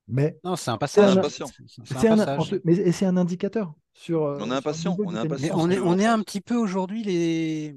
[0.08, 1.16] mais Non, c'est un passage.
[1.16, 1.46] impatient.
[1.46, 2.52] C'est c'est un un, passage.
[2.54, 4.24] en- mais- et c'est un indicateur sur.
[4.24, 7.76] euh, On est impatient, on on on un petit peu aujourd'hui les,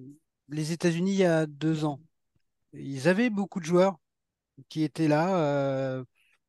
[0.49, 2.01] les États-Unis il y a deux ans.
[2.73, 3.97] Ils avaient beaucoup de joueurs
[4.69, 6.03] qui étaient là, euh,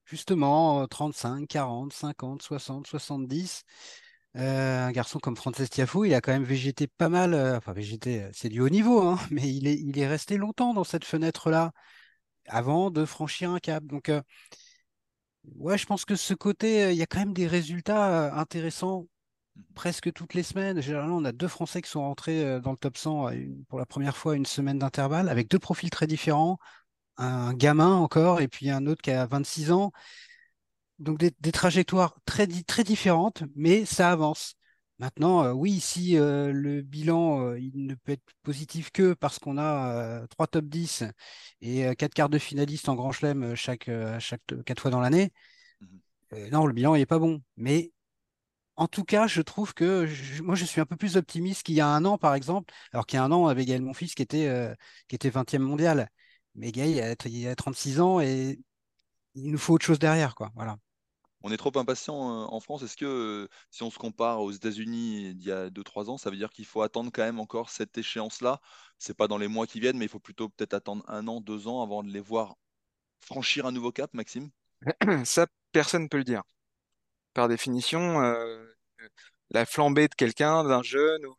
[0.05, 3.65] justement, euh, 35, 40, 50, 60, 70.
[4.37, 7.35] Euh, un garçon comme Frances Tiafoe, il a quand même végété pas mal.
[7.35, 10.75] euh, enfin, végété, c'est du haut niveau, hein, mais il est, il est resté longtemps
[10.75, 11.73] dans cette fenêtre-là
[12.47, 13.85] avant de franchir un cap.
[13.85, 14.23] Donc, euh,
[15.57, 19.07] ouais, je pense que ce côté, euh, il y a quand même des résultats intéressants
[19.75, 20.81] presque toutes les semaines.
[20.81, 23.65] Généralement, on a deux Français qui sont rentrés euh, dans le top 100 à une-
[23.67, 26.59] pour la première fois une semaine d'intervalle, avec deux profils très différents.
[27.19, 29.93] Un gamin encore, et puis un autre qui a 26 ans.
[30.99, 34.55] Donc des, des trajectoires très, di- très différentes, mais ça avance.
[34.99, 39.39] Maintenant, euh, oui, si euh, le bilan euh, il ne peut être positif que parce
[39.39, 39.93] qu'on a
[40.23, 41.05] euh, trois top 10
[41.61, 44.91] et euh, quatre quarts de finalistes en Grand Chelem euh, chaque, euh, chaque quatre fois
[44.91, 45.31] dans l'année,
[46.33, 47.43] euh, non, le bilan n'est pas bon.
[47.57, 47.93] Mais
[48.79, 51.75] en tout cas, je trouve que je- moi, je suis un peu plus optimiste qu'il
[51.77, 52.73] y a un an, par exemple.
[52.93, 54.75] Alors qu'il y a un an, on avait Gaël Monfils qui était, euh,
[55.09, 56.11] qui était 20e mondial.
[56.55, 58.61] Mais Gaël, il a, il a 36 ans et
[59.35, 60.53] il nous faut autre chose derrière, quoi.
[60.55, 60.79] Voilà.
[61.43, 62.15] On est trop impatient
[62.45, 62.83] euh, en France.
[62.83, 66.31] Est-ce que euh, si on se compare aux États-Unis d'il y a 2-3 ans, ça
[66.31, 68.61] veut dire qu'il faut attendre quand même encore cette échéance-là?
[68.99, 71.41] C'est pas dans les mois qui viennent, mais il faut plutôt peut-être attendre un an,
[71.41, 72.57] deux ans avant de les voir
[73.21, 74.51] franchir un nouveau cap, Maxime?
[75.25, 76.43] Ça, personne ne peut le dire.
[77.39, 78.65] Par définition, euh,
[79.51, 81.35] la flambée de quelqu'un, d'un jeune, ou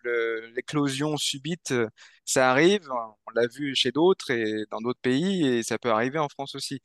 [0.55, 1.89] l'éclosion subite, euh,
[2.23, 2.89] ça arrive.
[3.27, 6.55] On l'a vu chez d'autres et dans d'autres pays, et ça peut arriver en France
[6.55, 6.79] aussi.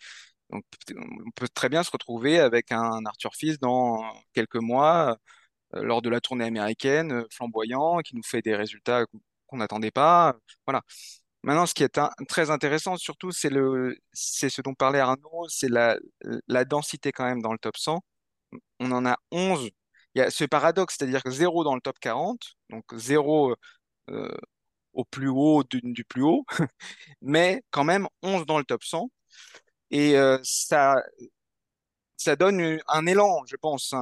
[0.51, 0.65] Donc,
[0.97, 4.03] on peut très bien se retrouver avec un Arthur Fils dans
[4.35, 5.17] quelques mois,
[5.77, 9.07] euh, lors de la tournée américaine, flamboyant, qui nous fait des résultats
[9.47, 10.37] qu'on n'attendait pas.
[10.67, 10.83] Voilà.
[11.45, 15.99] Maintenant, ce qui est très intéressant, surtout, c'est ce dont parlait Arnaud, c'est la,
[16.49, 18.03] la densité quand même dans le top 100.
[18.85, 19.71] On en a 11.
[20.15, 23.55] Il y a ce paradoxe, c'est-à-dire que zéro dans le top 40, donc zéro
[24.11, 24.37] euh,
[24.95, 26.45] au plus haut du, du plus haut,
[27.23, 29.11] mais quand même 11 dans le top 100.
[29.91, 30.97] Et euh, ça,
[32.17, 33.95] ça donne un élan, je pense.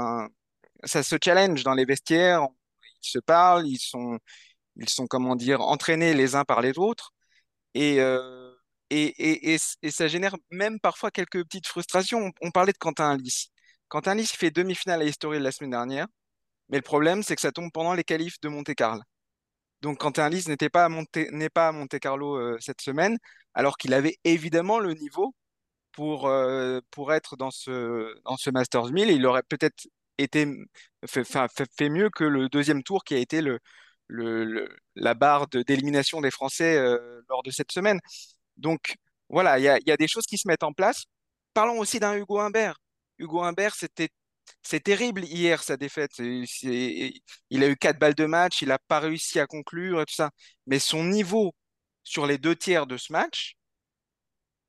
[0.84, 2.46] ça se challenge dans les vestiaires.
[3.02, 4.18] Ils se parlent, ils sont,
[4.76, 7.12] ils sont, comment dire, entraînés les uns par les autres.
[7.74, 8.54] Et, euh,
[8.90, 12.32] et, et, et, ça génère même parfois quelques petites frustrations.
[12.42, 13.51] On, on parlait de Quentin Alice.
[13.92, 16.07] Quentin Alice fait demi-finale à Historie la semaine dernière,
[16.70, 19.02] mais le problème, c'est que ça tombe pendant les qualifs de Monte-Carlo.
[19.83, 20.31] Donc Quentin
[20.72, 23.18] pas à Monte, n'est pas à Monte-Carlo euh, cette semaine,
[23.52, 25.35] alors qu'il avait évidemment le niveau
[25.92, 30.46] pour, euh, être dans ce, Masters 1000 et il aurait peut-être été
[31.07, 33.42] fait, mieux que le deuxième tour qui a été
[34.09, 36.78] la barre d'élimination des Français
[37.28, 38.00] lors de cette semaine.
[38.57, 38.94] Donc
[39.28, 41.05] voilà, il y a, des choses qui se mettent en place.
[41.52, 42.78] Parlons aussi d'un Hugo Humbert.
[43.22, 44.08] Hugo Humbert, c'était
[44.62, 46.12] c'est terrible hier sa défaite.
[46.18, 50.14] il a eu quatre balles de match, il n'a pas réussi à conclure et tout
[50.14, 50.30] ça.
[50.66, 51.54] Mais son niveau
[52.04, 53.56] sur les deux tiers de ce match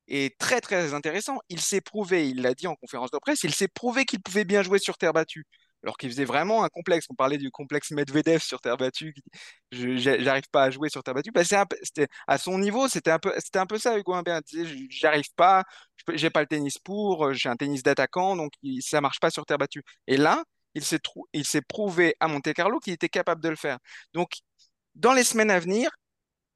[0.08, 1.40] est très très intéressant.
[1.50, 4.46] Il s'est prouvé, il l'a dit en conférence de presse, il s'est prouvé qu'il pouvait
[4.46, 5.46] bien jouer sur terre battue
[5.84, 7.06] alors qu'il faisait vraiment un complexe.
[7.10, 9.14] On parlait du complexe Medvedev sur terre battue.
[9.72, 11.32] J'arrive pas à jouer sur terre battue.
[11.32, 11.42] Bah,
[12.28, 13.98] à son niveau, c'était un peu, un peu ça.
[13.98, 14.42] Hugo Humbert
[14.90, 15.64] j'arrive pas,
[16.14, 19.58] j'ai pas le tennis pour, j'ai un tennis d'attaquant, donc ça marche pas sur terre
[19.58, 19.84] battue.
[20.08, 20.44] Et là,
[20.76, 21.00] il s'est
[21.34, 23.78] il prouvé à Monte Carlo qu'il était capable de le faire.
[24.14, 24.32] Donc,
[24.96, 25.90] dans les semaines à venir,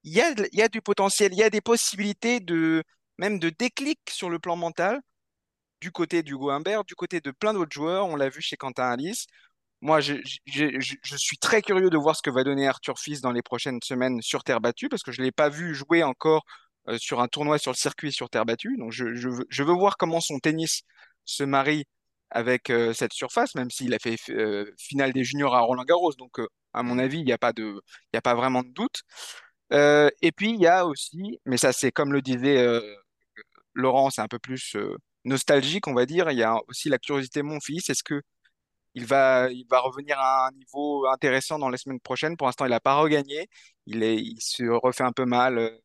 [0.04, 2.84] il y a, il y a du potentiel, il y a des possibilités de
[3.18, 5.02] même de déclic sur le plan mental
[5.82, 8.08] du côté d'Hugo Humbert, du côté de plein d'autres joueurs.
[8.08, 9.28] On l'a vu chez Quentin Alice.
[9.82, 10.16] Moi, je,
[11.18, 14.22] suis très curieux de voir ce que va donner Arthur Fils dans les prochaines semaines
[14.22, 16.44] sur terre battue, parce que je ne l'ai pas vu jouer encore
[16.90, 18.78] euh, sur un tournoi sur le circuit sur terre battue.
[18.78, 19.04] Donc, je,
[19.64, 20.82] veux, voir comment son tennis
[21.26, 21.86] se marie
[22.32, 26.14] avec euh, cette surface, même s'il a fait euh, finale des juniors à Roland Garros.
[26.14, 26.40] Donc,
[26.74, 27.54] à mon avis, il n'y a, pas
[28.14, 29.02] a pas vraiment de doute.
[29.72, 32.66] et puis, il y a aussi, mais ça, c'est comme le disait
[33.74, 34.76] Laurent, c'est un peu plus
[35.28, 36.32] nostalgique, on va dire.
[36.32, 37.90] Il y a aussi la curiosité mon fils.
[37.90, 38.22] Est-ce que
[38.96, 42.38] il va, il va revenir à un niveau intéressant dans les semaines prochaines?
[42.38, 43.48] Pour l'instant, il n'a pas regagné.
[43.86, 45.78] Il, est, il se refait un peu mal euh,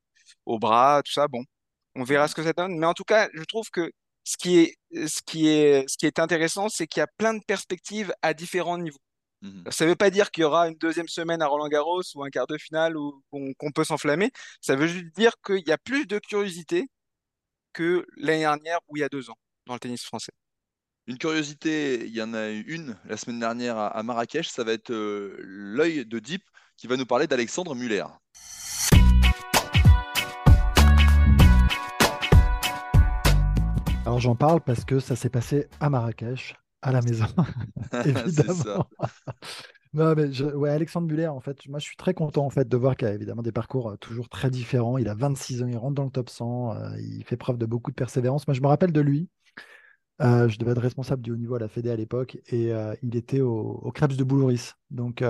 [0.46, 1.28] au bras, tout ça.
[1.28, 1.44] Bon,
[1.94, 2.78] on verra ce que ça donne.
[2.78, 3.92] Mais en tout cas, je trouve que
[4.24, 4.76] ce qui est,
[5.08, 8.34] ce qui est, ce qui est intéressant, c'est qu'il y a plein de perspectives à
[8.34, 8.98] différents niveaux.
[9.42, 12.02] Mmh ça ne veut pas dire qu'il y aura une deuxième semaine à Roland Garros
[12.14, 14.30] ou un quart de finale où qu'on peut s'enflammer.
[14.60, 16.88] Ça veut juste dire qu'il y a plus de curiosité
[17.72, 20.32] que l'année dernière ou il y a deux ans dans le tennis français.
[21.06, 24.72] Une curiosité, il y en a eu une la semaine dernière à Marrakech, ça va
[24.72, 26.42] être euh, l'œil de Deep
[26.76, 28.04] qui va nous parler d'Alexandre Muller.
[34.04, 37.26] Alors j'en parle parce que ça s'est passé à Marrakech, à la maison,
[38.04, 38.88] évidemment.
[39.94, 40.14] Non,
[40.64, 43.52] Alexandre Muller, en fait, moi je suis très content de voir qu'il a évidemment des
[43.52, 44.96] parcours euh, toujours très différents.
[44.96, 47.66] Il a 26 ans, il rentre dans le top 100, euh, il fait preuve de
[47.66, 48.46] beaucoup de persévérance.
[48.46, 49.28] Moi je me rappelle de lui.
[50.22, 53.16] Euh, je devais être responsable du haut niveau à la Fédé à l'époque et il
[53.16, 54.72] était au, au, de Boulouris.
[54.90, 55.24] Donc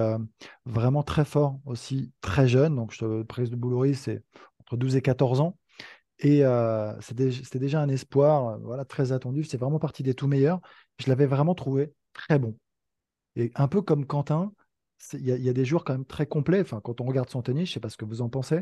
[0.66, 2.77] vraiment très fort aussi, très jeune.
[2.77, 4.22] Donc je Krebs de Boulouris, c'est
[4.61, 5.59] entre 12 et 14 ans.
[6.20, 6.42] Et
[7.01, 9.44] c'était déjà un espoir, voilà, très attendu.
[9.44, 10.61] C'est vraiment parti des tout meilleurs.
[10.98, 12.57] Je l'avais vraiment trouvé très bon.
[13.37, 14.53] Et un peu comme Quentin,
[15.14, 16.61] il y, a des joueurs quand même très complets.
[16.61, 18.61] Enfin, quand on regarde son tennis, je ne sais pas ce que vous en pensez.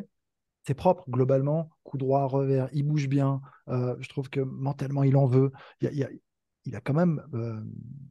[0.62, 1.70] C'est propre, globalement.
[1.85, 3.42] Coup droit, revers, il bouge bien.
[3.68, 5.52] Euh, je trouve que mentalement, il en veut.
[5.83, 7.61] Il, a, quand même euh,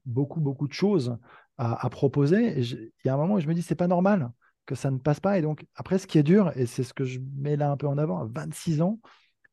[0.06, 1.18] beaucoup, beaucoup de choses
[1.58, 2.62] à, proposer.
[2.62, 4.32] Il y a un moment où je me dis, c'est pas normal
[4.68, 5.40] que ça ne passe pas.
[5.40, 7.78] Et donc, après, ce qui est dur, et c'est ce que je mets là un
[7.78, 9.00] peu en avant, à 26 ans,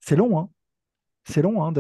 [0.00, 0.38] c'est long.
[0.38, 0.50] Hein
[1.26, 1.72] c'est long hein,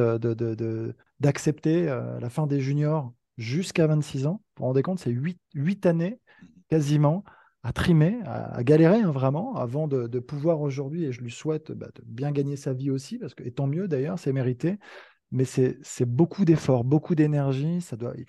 [1.20, 4.42] d'accepter euh, la fin des juniors jusqu'à 26 ans.
[4.56, 6.18] Vous vous rendez compte, c'est 8, années
[6.68, 7.24] quasiment
[7.62, 11.88] à trimer, à, galérer hein, vraiment, avant de, pouvoir aujourd'hui, et je lui souhaite bah,
[11.94, 14.78] de bien gagner sa vie aussi, parce que, et tant mieux d'ailleurs, c'est mérité,
[15.30, 17.84] mais c'est beaucoup d'efforts, beaucoup d'énergie,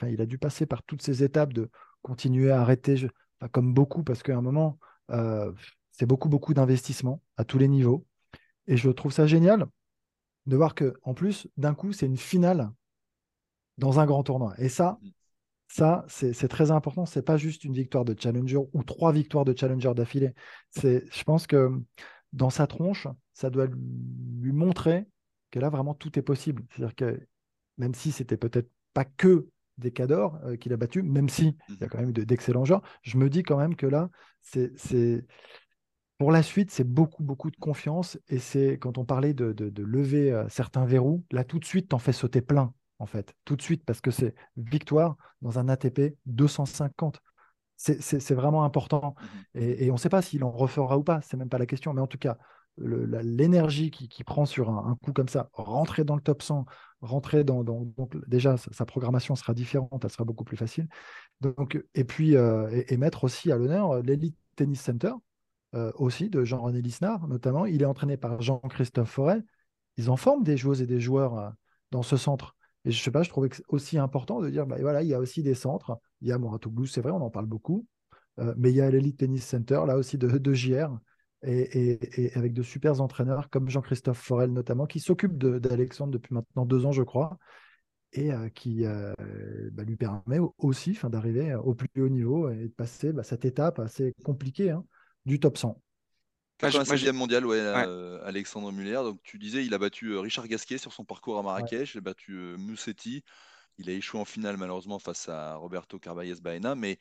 [0.07, 1.69] il a dû passer par toutes ces étapes de
[2.01, 3.07] continuer à arrêter,
[3.51, 4.79] comme beaucoup, parce qu'à un moment,
[5.11, 5.51] euh,
[5.91, 8.05] c'est beaucoup, beaucoup d'investissement à tous les niveaux,
[8.65, 9.67] et je trouve ça génial
[10.47, 12.71] de voir que en plus, d'un coup, c'est une finale
[13.77, 14.53] dans un grand tournoi.
[14.57, 15.09] Et ça, mm.
[15.67, 17.05] Ça c'est très important.
[17.05, 20.33] C'est pas juste une victoire de challenger ou trois victoires de challenger d'affilée.
[20.81, 21.71] Je pense que
[22.33, 25.05] dans sa tronche, ça doit lui montrer
[25.51, 26.63] que là, vraiment, tout est possible.
[26.69, 27.27] C'est-à-dire que
[27.77, 31.77] même si c'était peut-être pas que des cadors euh, qu'il a battu, même si il
[31.79, 31.89] y a mm.
[31.89, 34.09] quand même d'excellents joueurs, je me dis quand même que là,
[34.41, 35.25] c'est
[36.17, 38.17] pour la suite, c'est beaucoup, beaucoup de confiance.
[38.27, 41.89] Et c'est quand on parlait de, de, lever euh, certains verrous, là, tout de suite,
[41.89, 45.69] t'en fais sauter plein en fait, tout de suite, parce que c'est victoire dans un
[45.69, 47.21] ATP 250.
[47.75, 49.13] C'est vraiment important.
[49.53, 51.67] Mmh et, on ne sait pas s'il en refera ou pas, c'est même pas la
[51.67, 51.93] question.
[51.93, 52.37] Mais en tout cas,
[52.77, 56.65] l'énergie qu'il qui prend sur un, coup comme ça, rentrer dans le top 100,
[57.01, 57.63] rentrer dans.
[57.63, 60.87] donc déjà, sa, programmation sera différente, elle sera beaucoup plus facile.
[61.41, 65.13] Donc, et puis, euh, et, mettre aussi à l'honneur euh, l'Elite Tennis Center,
[65.75, 67.65] euh, aussi, de Jean-René Lisnard, notamment.
[67.65, 69.43] Il est entraîné par Jean-Christophe Forêt.
[69.97, 71.53] Ils en forment des joueuses et des joueurs
[71.91, 72.56] dans ce centre.
[72.87, 75.19] Et je sais pas, je trouvais aussi important de dire, bah, voilà, il y a
[75.19, 75.99] aussi des centres.
[76.21, 77.85] Il y a Morato c'est vrai, on en parle beaucoup.
[78.39, 80.97] Euh, mais il y a l'Elite Tennis Center, là aussi de, de JR,
[81.43, 86.85] et, avec de super entraîneurs comme Jean-Christophe Forel notamment, qui s'occupe d'Alexandre depuis maintenant deux
[86.85, 87.37] ans, je crois,
[88.13, 89.13] et euh, qui euh,
[89.73, 93.79] bah, lui permet aussi d'arriver au plus haut niveau et de passer bah, cette étape
[93.79, 94.71] assez compliquée.
[94.71, 94.85] Hein.
[95.25, 95.81] du top 100.
[96.59, 97.59] 96e mondial, ouais,
[98.23, 98.99] Alexandre Muller.
[99.03, 102.01] Donc tu disais, il a battu Richard Gasquet sur son parcours à Marrakech, il a
[102.01, 103.23] battu Moussetti.
[103.79, 106.97] Il a échoué en finale malheureusement face à Roberto Carvalles Baena, mais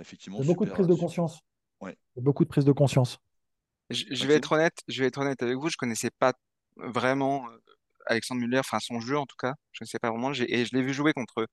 [0.00, 0.38] effectivement.
[0.38, 1.40] Il y a beaucoup de prise de conscience.
[1.80, 1.96] Ouais.
[2.16, 3.18] Beaucoup de prise de conscience.
[3.90, 6.32] Je, vais être honnête, je vais être honnête avec vous, je connaissais pas
[6.76, 7.46] vraiment
[8.06, 10.74] Alexandre Muller, enfin son jeu en tout cas, je ne sais pas vraiment, et je
[10.74, 11.46] l'ai vu jouer contre,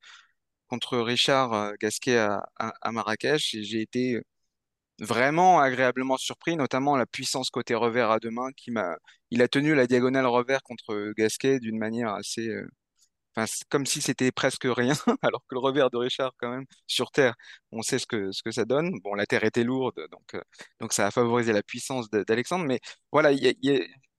[0.68, 4.22] contre Richard Gasquet à, à Marrakech, et j'ai été
[5.02, 8.98] vraiment agréablement surpris, notamment la puissance côté revers à deux mains qui m'a.
[9.32, 12.48] Il a tenu la diagonale revers contre Gasquet d'une manière assez.
[12.50, 12.68] Euh,
[13.36, 17.12] enfin, comme si c'était presque rien, alors que le revers de Richard, quand même, sur
[17.12, 17.36] terre,
[17.72, 19.00] on sait ce que, ce que ça donne.
[19.04, 20.42] Bon, la terre était lourde, donc, euh,
[20.80, 22.66] donc ça a favorisé la puissance d'Alexandre.
[22.66, 22.80] Mais
[23.12, 23.32] voilà,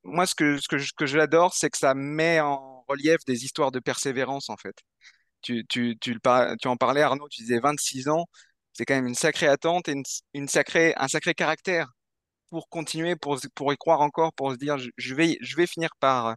[0.04, 3.44] moi, ce que, ce que, ce que j'adore, c'est que ça met en relief des
[3.44, 4.76] histoires de persévérance, en fait.
[5.42, 6.18] Tu, tu, tu
[6.66, 8.26] en parlais, Arnaud, tu disais 26 ans
[8.72, 9.94] c'est quand même une sacrée attente et
[10.34, 11.92] une, sacrée, un sacré caractère
[12.50, 15.90] pour continuer, pour, pour y croire encore, pour se dire je, vais, je vais finir
[16.00, 16.36] par,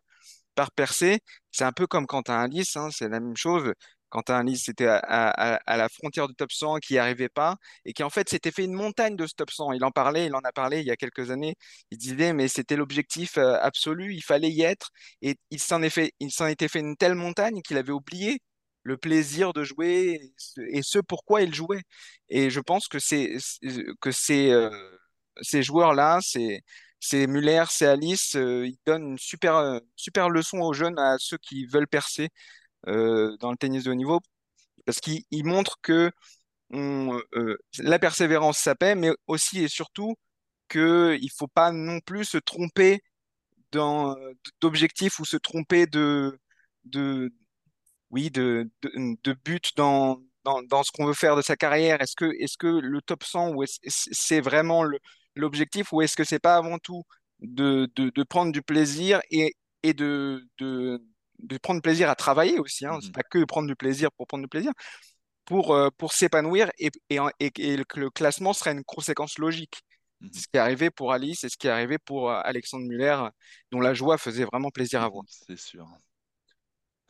[0.55, 1.19] par percer.
[1.51, 3.73] C'est un peu comme quand un Alice, hein, c'est la même chose.
[4.09, 7.57] Quand un Alice était à, à, la frontière du top 100, qui n'y arrivait pas,
[7.85, 9.73] et qui en fait s'était fait une montagne de ce top 100.
[9.73, 11.55] Il en parlait, il en a parlé il y a quelques années.
[11.91, 14.91] Il disait, mais c'était l'objectif euh, absolu, il fallait y être.
[15.21, 18.39] Et il s'en était fait une telle montagne qu'il avait oublié
[18.85, 21.81] le plaisir de jouer et ce pourquoi il jouait.
[22.29, 23.37] Et je pense que c'est
[24.01, 24.69] que c'est euh,
[25.41, 26.61] ces joueurs-là, c'est
[26.99, 31.17] c'est Muller, c'est Alice, euh, ils donnent une super euh, super leçon aux jeunes, à
[31.19, 32.29] ceux qui veulent percer
[32.87, 34.19] dans le tennis de haut niveau,
[34.85, 36.11] parce qu'ils montrent que
[36.71, 40.15] la persévérance ça paie, mais aussi et surtout
[40.67, 43.01] que il faut pas non plus se tromper
[44.61, 46.37] d'objectifs ou se tromper de
[46.85, 47.31] de
[48.11, 52.25] oui, de, de, but dans, dans, ce qu'on veut faire de sa carrière Est-ce que,
[52.25, 54.85] est que le top 100, ou c'est vraiment
[55.35, 57.03] l'objectif ou est-ce que c'est pas avant tout
[57.39, 61.01] de, de, prendre du plaisir et, et de, de,
[61.61, 64.43] prendre plaisir à travailler aussi hein, C'est mmh pas que prendre du plaisir pour prendre
[64.43, 64.71] du plaisir,
[65.45, 67.51] pour, euh, pour s'épanouir et, et, et,
[67.85, 69.81] que le classement serait une conséquence logique.
[70.21, 72.85] Mmh c'est ce qui est arrivé pour Alice et ce qui est arrivé pour Alexandre
[72.85, 73.17] Muller,
[73.71, 75.25] dont la joie faisait vraiment plaisir à voir.
[75.27, 75.85] C'est sûr.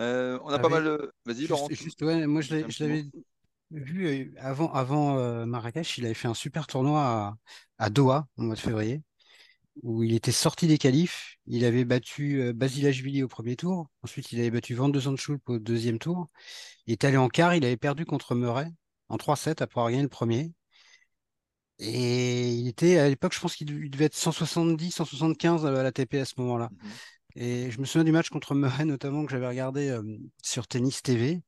[0.01, 1.11] Euh, on a pas mal.
[1.25, 1.67] Vas-y, Laurent.
[2.27, 3.05] moi, je l'avais
[3.71, 5.97] vu euh, avant, avant euh, Marrakech.
[5.97, 7.37] Il avait fait un super tournoi
[7.77, 9.01] à, Doha au mois de février,
[9.83, 11.37] où il était sorti des qualifs.
[11.47, 13.89] Il avait battu Basilashvili au premier tour.
[14.03, 16.27] Ensuite, il avait battu Van de Zandschulp au deuxième tour.
[16.87, 17.55] Il est allé en quart.
[17.55, 18.67] Il avait perdu contre Murray
[19.09, 20.51] en 3-7 après avoir gagné le premier.
[21.77, 26.15] Et il était à l'époque, je pense qu'il devait être 170, 175 à la TP
[26.15, 26.69] à ce moment-là.
[26.71, 26.89] Mmh
[27.35, 30.03] et je me souviens du match contre Murray, notamment, que j'avais regardé euh,
[30.41, 31.41] sur Tennis TV.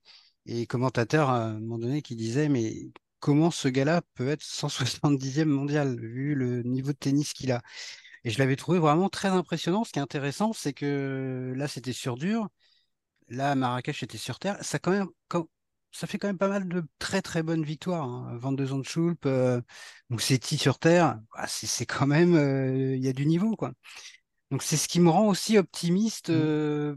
[0.46, 2.74] Et commentateur, à un moment donné, qui disait, mais
[3.20, 7.62] comment ce gars-là peut être 170e mondial, vu le niveau de tennis qu'il a?
[8.24, 9.84] Et je l'avais trouvé vraiment très impressionnant.
[9.86, 12.50] Ce qui est intéressant, c'est que là, c'était sur dur.
[13.30, 14.58] Là, Marrakech était sur terre.
[14.64, 14.80] Ça,
[16.08, 18.04] fait quand même pas mal de très très bonnes victoires.
[18.04, 18.38] Hein.
[18.38, 19.62] Van de Zandschulp, euh,
[20.10, 23.72] Moussetti sur terre, bah, c'est quand même, euh, il y a du niveau, quoi.
[24.52, 26.34] Donc c'est ce qui me rend aussi optimiste mmh.
[26.34, 26.96] euh,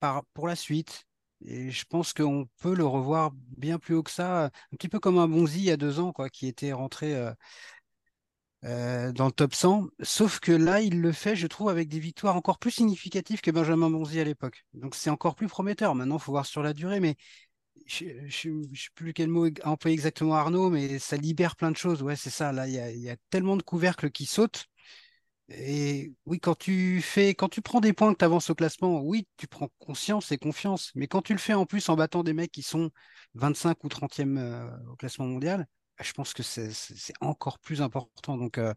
[0.00, 1.06] par, pour la suite.
[1.42, 5.00] Et je pense qu'on peut le revoir bien plus haut que ça, un petit peu
[5.00, 7.32] comme un Bonzi il y a deux ans, quoi, qui était rentré euh,
[8.64, 9.86] euh, dans le top 100.
[10.02, 13.50] Sauf que là, il le fait, je trouve, avec des victoires encore plus significatives que
[13.50, 14.66] Benjamin Bonzi à l'époque.
[14.74, 15.94] Donc c'est encore plus prometteur.
[15.94, 17.16] Maintenant, il faut voir sur la durée, mais
[17.86, 18.04] je
[18.50, 22.02] ne sais plus quel mot employer exactement Arnaud, mais ça libère plein de choses.
[22.02, 22.52] Ouais, c'est ça.
[22.52, 24.66] Là, il y y a, tellement de couvercles qui sautent
[25.50, 29.00] et oui, quand tu fais, quand tu prends des points que tu avances au classement,
[29.00, 30.92] oui, tu prends conscience et confiance.
[30.94, 32.90] Mais quand tu le fais en plus en battant des mecs qui sont
[33.34, 35.66] 25 ou 30e euh, au classement mondial,
[35.98, 36.72] bah, je pense que c'est
[37.20, 38.36] encore plus important.
[38.36, 38.74] Donc, euh,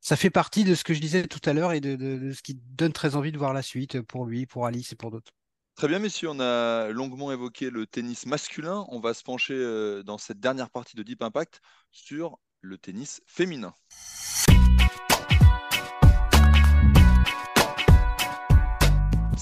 [0.00, 2.54] ça fait partie de ce que je disais tout à l'heure et de, ce qui
[2.54, 5.32] donne très envie de voir la suite pour lui, pour Alice et pour d'autres.
[5.74, 8.84] Très bien, messieurs, on a longuement évoqué le tennis masculin.
[8.88, 13.22] On va se pencher euh, dans cette dernière partie de Deep Impact sur le tennis
[13.26, 13.72] féminin.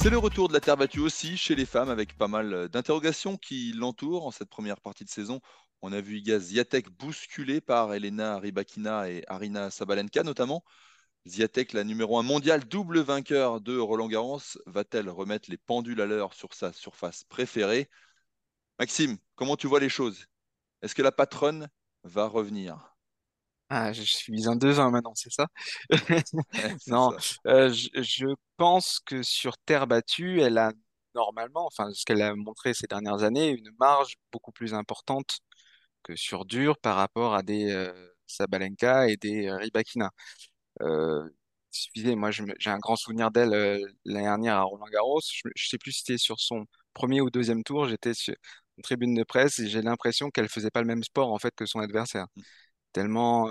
[0.08, 3.36] C'est le retour de la terre battue aussi chez les femmes avec pas mal d'interrogations
[3.36, 5.42] qui l'entourent en cette première partie de saison.
[5.82, 10.64] On a vu Iga Ziatek bousculée par Elena Rybakina et Arina Sabalenka notamment.
[11.26, 16.06] Ziatek, la numéro 1 mondiale, double vainqueur de Roland Garros, va-t-elle remettre les pendules à
[16.06, 17.90] l'heure sur sa surface préférée?
[18.78, 20.24] Maxime, comment tu vois les choses?
[20.80, 21.68] Est-ce que la patronne
[22.04, 22.96] va revenir?
[23.68, 25.48] Ah, je suis un 2-1 maintenant, c'est ça?
[26.86, 27.14] Non,
[27.46, 30.72] euh, je, pense que sur terre battue, elle a
[31.14, 35.40] normalement, enfin, ce qu'elle a montré ces dernières années, une marge beaucoup plus importante
[36.02, 37.92] que sur dur par rapport à des, euh,
[38.26, 40.10] Sabalenka et des Rybakina.
[40.82, 41.28] Euh,
[41.70, 43.50] suffisait, moi j'ai un grand souvenir d'elle
[44.04, 45.20] l'année dernière à Roland Garros.
[45.22, 47.88] Je, ne sais plus si c'était sur son premier ou deuxième tour.
[47.88, 48.34] J'étais sur
[48.76, 51.54] une tribune de presse et j'ai l'impression qu'elle faisait pas le même sport en fait
[51.54, 52.26] que son adversaire.
[52.36, 52.42] Mm.
[52.92, 53.50] Tellement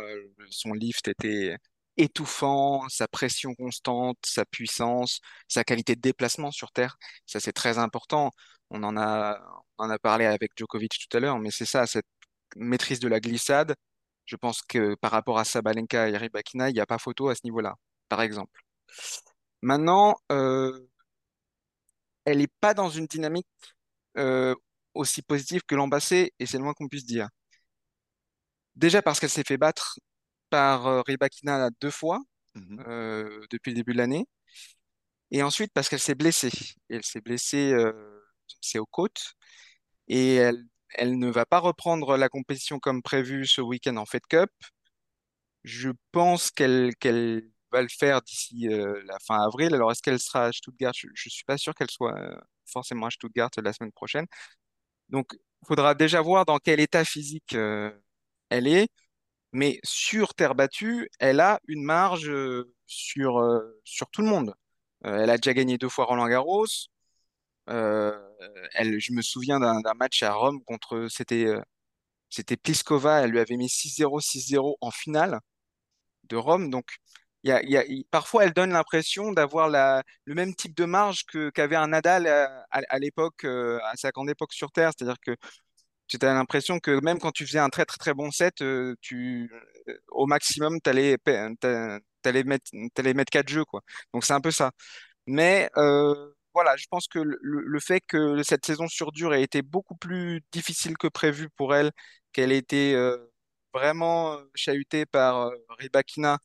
[0.50, 1.58] son lift était
[1.98, 6.98] étouffant, sa pression constante, sa puissance, sa qualité de déplacement sur terre.
[7.26, 8.32] Ça, c'est très important.
[8.70, 9.40] On en a,
[9.78, 12.06] en a parlé avec Djokovic tout à l'heure, mais c'est ça, cette
[12.56, 13.76] maîtrise de la glissade.
[14.26, 17.36] Je pense que par rapport à Sabalenka et Rybakina, il n'y a pas photo à
[17.36, 17.76] ce niveau-là,
[18.10, 18.62] par exemple.
[19.62, 20.88] Maintenant, euh,
[22.26, 23.48] elle n'est pas dans une dynamique
[24.18, 24.56] euh,
[24.94, 27.30] aussi positive que l'an et c'est le moins qu'on puisse dire.
[28.76, 30.00] Déjà parce qu'elle s'est fait battre
[30.50, 32.22] par euh, Rybakina deux fois
[32.56, 32.84] mhm.
[32.88, 34.28] euh, depuis le début de l'année.
[35.32, 36.52] Et ensuite parce qu'elle s'est blessée.
[36.90, 37.94] elle s'est blessée, euh,
[38.62, 39.34] c'est aux côtes.
[40.08, 40.64] Et elle,
[40.96, 44.52] elle ne va pas reprendre la compétition comme prévu ce week-end en Fed Cup.
[45.64, 49.74] Je pense qu'elle qu'elle va le faire d'ici la fin avril.
[49.76, 50.94] Alors, est-ce qu'elle sera à Stuttgart?
[50.96, 52.16] Je ne suis pas sûr qu'elle soit
[52.66, 54.26] forcément à Stuttgart la semaine prochaine.
[55.10, 58.88] Donc, il faudra déjà voir dans quel état physique elle est
[59.58, 64.54] mais sur terre battue, elle a une marge euh, sur, euh, sur tout le monde.
[65.06, 66.68] Euh, elle a déjà gagné deux fois Roland Garros.
[67.68, 71.48] je me souviens d'un match à Rome contre, c'était
[72.30, 75.40] c'était Pliskova, elle lui avait mis 6-0, 6-0 en finale
[76.26, 76.70] de Rome.
[76.70, 76.98] Donc,
[78.12, 83.46] parfois, elle donne l'impression d'avoir le même type de marge qu'avait un Nadal à l'époque,
[83.46, 84.92] à sa grande époque sur Terre.
[84.98, 85.36] C'est-à-dire que
[86.08, 88.96] tu as l'impression que même quand tu faisais un très très très bon set, euh,
[89.02, 89.52] tu,
[89.90, 91.18] euh, au maximum, tu allais,
[92.46, 93.66] mettre, allais mettre 4 jeux.
[93.66, 93.82] Quoi.
[94.14, 94.72] Donc c'est un peu ça.
[95.28, 99.62] Mais euh, voilà, je pense que le, fait que cette saison sur dur ait été
[99.62, 101.92] beaucoup plus difficile que prévu pour elle,
[102.34, 102.96] qu'elle ait été
[103.74, 106.40] vraiment chahutée par Rybakina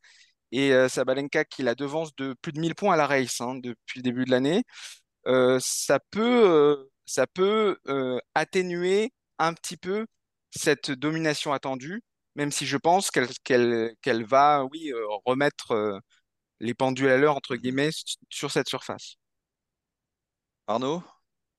[0.52, 4.00] et Sabalenka qui la devance de plus de 1000 points à la race hein, depuis
[4.00, 4.64] le début de l'année,
[5.60, 7.78] ça peut, ça peut
[8.34, 9.12] atténuer
[9.42, 10.06] un petit peu
[10.50, 12.02] cette domination attendue,
[12.34, 15.98] même si je pense qu'elle va, oui, euh, remettre euh,
[16.60, 17.90] les pendules à l'heure, entre guillemets,
[18.30, 19.16] sur cette surface.
[20.66, 21.02] Arnaud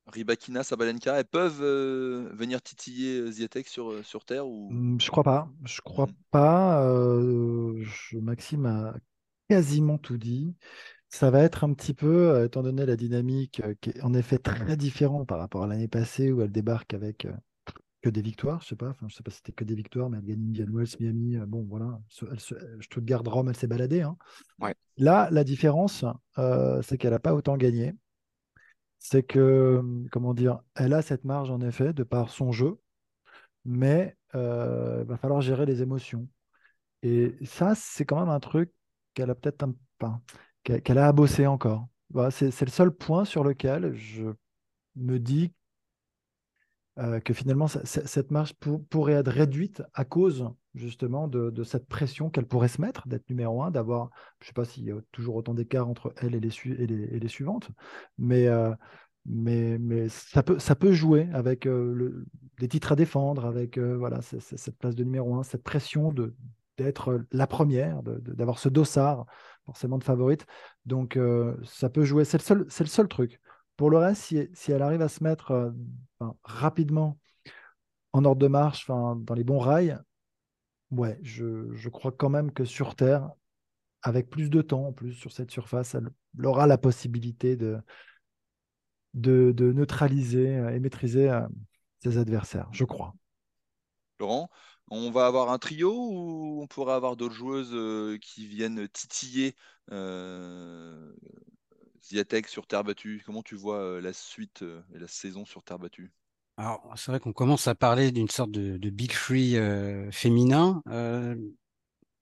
[0.07, 4.69] Ribakina, Sabalenka, elles peuvent euh, venir titiller Ziatek sur, sur Terre ou...
[4.71, 5.49] Mmh, je crois pas.
[5.63, 6.15] Je crois mmh.
[6.31, 6.85] pas.
[8.13, 8.95] Maxime a
[9.49, 10.55] quasiment tout dit.
[11.09, 14.75] Ça va être un petit peu, étant donné la dynamique qui est en effet très
[14.75, 17.27] différente par rapport à l'année passée où elle débarque avec
[18.03, 20.09] que des victoires, je sais pas, enfin, je sais pas si c'était que des victoires,
[20.09, 21.99] mais elle gagne Indian Wells, Miami, euh, bon voilà,
[22.29, 24.01] elle se, Stuttgart, Rome, elle s'est baladée.
[24.01, 24.17] Hein.
[24.97, 26.03] Là, la différence,
[26.37, 27.95] euh, c'est qu'elle n'a pas autant gagné.
[28.99, 29.81] C'est que,
[30.11, 32.77] comment dire, elle a cette marge en effet de par son jeu,
[33.63, 36.27] mais euh, il va falloir gérer les émotions.
[37.03, 38.71] Et ça, c'est quand même un truc
[39.13, 40.21] qu'elle a peut-être un, enfin,
[40.63, 41.87] qu'elle a à bosser encore.
[42.09, 44.25] Voilà, c'est le seul point sur lequel je
[44.95, 45.53] me dis
[46.99, 48.53] euh, que finalement cette marge
[48.89, 53.63] pourrait être réduite à cause justement de, cette pression qu'elle pourrait se mettre d'être numéro
[53.63, 56.39] un, d'avoir, je ne sais pas s'il y a toujours autant d'écart entre elle et
[56.39, 57.71] les, suivantes,
[58.19, 58.71] mais, euh,
[59.25, 62.25] mais, mais ça, peut, ça peut jouer avec euh,
[62.59, 66.13] les titres à défendre, avec voilà, cette place de numéro un, cette pression
[66.77, 69.25] d'être la première, d'avoir ce dossard
[69.65, 70.45] forcément de favorite.
[70.85, 71.17] Donc
[71.63, 73.39] ça peut jouer, c'est le, seul, le seul truc.
[73.77, 75.71] Pour le reste, si, elle arrive à se mettre euh,
[76.43, 77.17] rapidement
[78.13, 79.99] en ordre de marche, dans les bons rails,
[81.21, 83.31] je, crois quand même que sur Terre,
[84.01, 86.09] avec plus de temps en plus sur cette surface, elle,
[86.45, 87.81] aura la possibilité de,
[89.13, 91.47] neutraliser et maîtriser euh,
[92.03, 93.13] ses adversaires, je crois.
[94.19, 94.49] Laurent,
[94.89, 99.55] on va avoir un trio ou on pourra avoir d'autres joueuses euh, qui viennent titiller
[102.03, 105.63] Ziatek sur terre battue, comment tu vois euh, la suite euh, et la saison sur
[105.63, 106.11] terre battue?
[106.57, 110.83] Alors, c'est vrai qu'on commence à parler d'une sorte de, Big Free euh, féminin.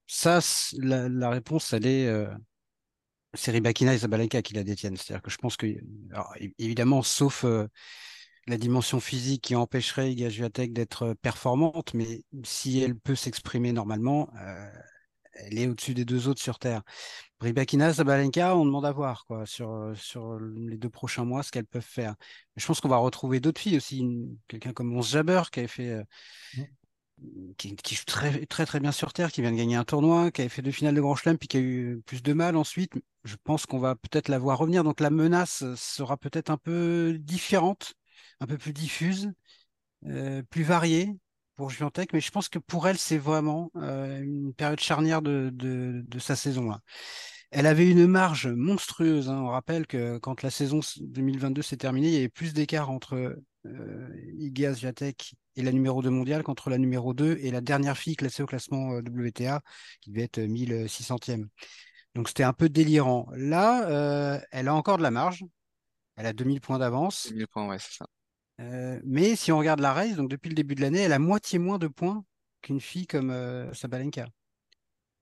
[0.06, 0.40] ça,
[0.78, 2.26] la, réponse, elle est
[3.34, 4.96] c'est Ribakina et Zabalenka qui la détiennent.
[4.96, 5.66] C'est-à-dire que je pense que,
[6.58, 13.72] évidemment, sauf la dimension physique qui empêcherait Iga d'être performante, mais si elle peut s'exprimer
[13.72, 14.30] normalement,
[15.34, 16.82] elle est au-dessus des deux autres sur Terre.
[17.40, 21.66] Rybakina, Zabalenka, on demande à voir quoi, sur, sur les deux prochains mois ce qu'elles
[21.66, 22.14] peuvent faire.
[22.56, 24.06] je pense qu'on va retrouver d'autres filles aussi.
[24.48, 25.90] Quelqu'un comme Mons Jabber qui avait fait.
[25.90, 26.04] Euh,
[27.56, 30.40] qui, joue très, très très bien sur Terre, qui vient de gagner un tournoi, qui
[30.40, 32.92] avait fait deux finales de Grand Chelem, puis qui a eu plus de mal ensuite.
[33.24, 34.82] Je pense qu'on va peut-être la voir revenir.
[34.82, 37.94] Donc la menace sera peut-être un peu différente,
[38.40, 39.32] un peu plus diffuse,
[40.06, 41.16] euh, plus variée
[41.62, 46.34] pour Juantec, mais je pense que pour elle, c'est vraiment une période charnière de, sa
[46.34, 46.68] saison.
[46.68, 46.80] Là.
[47.52, 49.28] Elle avait une marge monstrueuse.
[49.28, 49.40] Hein.
[49.40, 53.36] On rappelle que quand la saison 2022 s'est terminée, il y avait plus d'écart entre
[53.66, 54.08] euh,
[54.40, 54.66] Iggy
[55.54, 58.46] et la numéro 2 mondiale qu'entre la numéro 2 et la dernière fille classée au
[58.46, 59.60] classement euh, WTA,
[60.00, 61.46] qui devait être 1600e.
[62.16, 63.28] Donc c'était un peu délirant.
[63.36, 65.44] Là, euh, elle a encore de la marge.
[66.16, 67.28] Elle a 2000 points d'avance.
[67.28, 68.06] 2000 points, ouais, c'est ça.
[68.62, 71.18] Euh, mais si on regarde la race, donc depuis le début de l'année, elle a
[71.18, 72.24] moitié moins de points
[72.62, 73.30] qu'une fille comme
[73.74, 74.26] Sabalenka.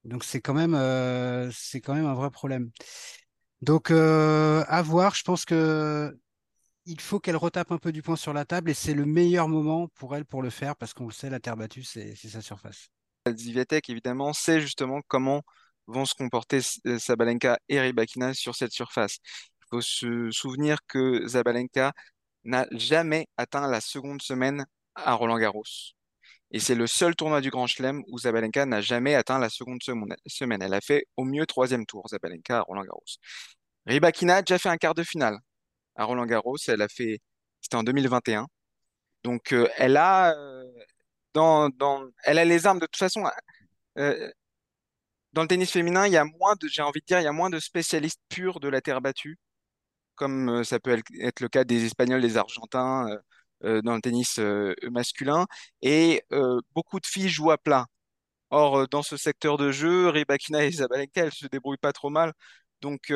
[0.05, 2.71] Donc c'est quand même euh, c'est quand même un vrai problème.
[3.61, 6.17] Donc euh, à voir, je pense que
[6.87, 9.49] il faut qu'elle retape un peu du point sur la table et c'est le meilleur
[9.49, 12.41] moment pour elle pour le faire parce qu'on le sait, la terre battue, c'est sa
[12.41, 12.89] surface.
[13.29, 15.43] Zviatek, évidemment, sait justement comment
[15.87, 19.19] vont se comporter euh, Sabalenka et Rybakina sur cette surface.
[19.61, 21.93] Il faut se souvenir que Zabalenka
[22.45, 24.65] n'a jamais atteint la seconde semaine
[24.95, 25.65] à Roland Garros.
[26.53, 29.81] Et c'est le seul tournoi du Grand Chelem où Zabalenka n'a jamais atteint la seconde
[29.83, 30.63] semaine.
[30.63, 33.05] Elle a fait au mieux troisième tour, Zabalenka à Roland Garros.
[33.87, 35.39] Rybakina a déjà fait un quart de finale
[35.97, 36.57] à Roland Garros.
[36.69, 37.21] Elle a fait,
[37.61, 38.47] c'était en 2021.
[39.25, 40.65] Donc euh, elle a euh,
[41.35, 43.25] dans, dans, elle a les armes de toute façon.
[43.99, 44.31] Euh,
[45.33, 47.27] dans le tennis féminin, il y a moins de, j'ai envie de dire, il y
[47.27, 49.39] a moins de spécialistes purs de la terre battue,
[50.21, 53.09] comme ça peut être le cas des Espagnols, des Argentins,
[53.65, 55.47] euh, dans le tennis euh, masculin.
[55.83, 57.87] Et euh, beaucoup de filles jouent à plat.
[58.51, 62.33] Or, dans ce secteur de jeu, Rybakina et Zabalenka, elles se débrouillent pas trop mal.
[62.83, 63.13] Donc,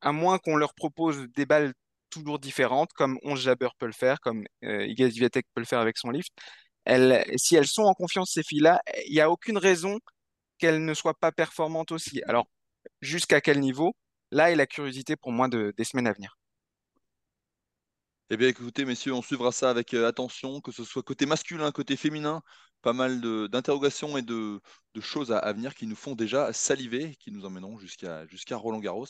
[0.00, 1.72] à moins qu'on leur propose des balles
[2.10, 5.80] toujours différentes, comme 11 Jabber peut le faire, comme euh, Iga Swiatek peut le faire
[5.80, 6.32] avec son lift,
[7.36, 9.98] si elles sont en confiance, ces filles-là, il n'y a aucune raison
[10.58, 12.22] qu'elles ne soient pas performantes aussi.
[12.24, 12.48] Alors,
[13.02, 13.94] jusqu'à quel niveau?
[14.34, 16.36] Là est la curiosité pour moi de, des semaines à venir.
[18.30, 21.70] Eh bien, écoutez, messieurs, on suivra ça avec euh, attention, que ce soit côté masculin,
[21.70, 22.42] côté féminin,
[22.82, 24.60] pas mal d'interrogations et de,
[25.00, 29.06] choses à, venir qui nous font déjà saliver, qui nous emmèneront jusqu'à Roland Garros.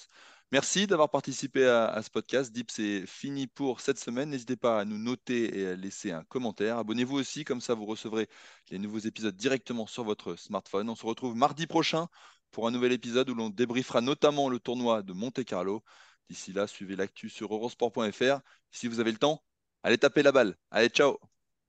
[0.53, 2.53] Merci d'avoir participé à, ce podcast.
[2.53, 4.29] Deep, c'est fini pour cette semaine.
[4.29, 6.77] N'hésitez pas à nous noter et à laisser un commentaire.
[6.77, 8.29] Abonnez-vous aussi, comme ça vous recevrez
[8.71, 10.91] les nouveaux épisodes directement sur votre smartphone.
[10.91, 12.09] On se retrouve mardi prochain
[12.55, 15.83] pour un nouvel épisode où l'on débriefera notamment le tournoi de Monte Carlo.
[16.31, 18.41] D'ici là, suivez l'actu sur eurosport.fr.
[18.71, 19.43] Si vous avez le temps,
[19.83, 20.57] allez taper la balle.
[20.71, 21.19] Allez, ciao.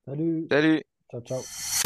[0.06, 0.48] Salut.
[0.50, 0.84] Salut.
[1.12, 1.85] Ciao, ciao.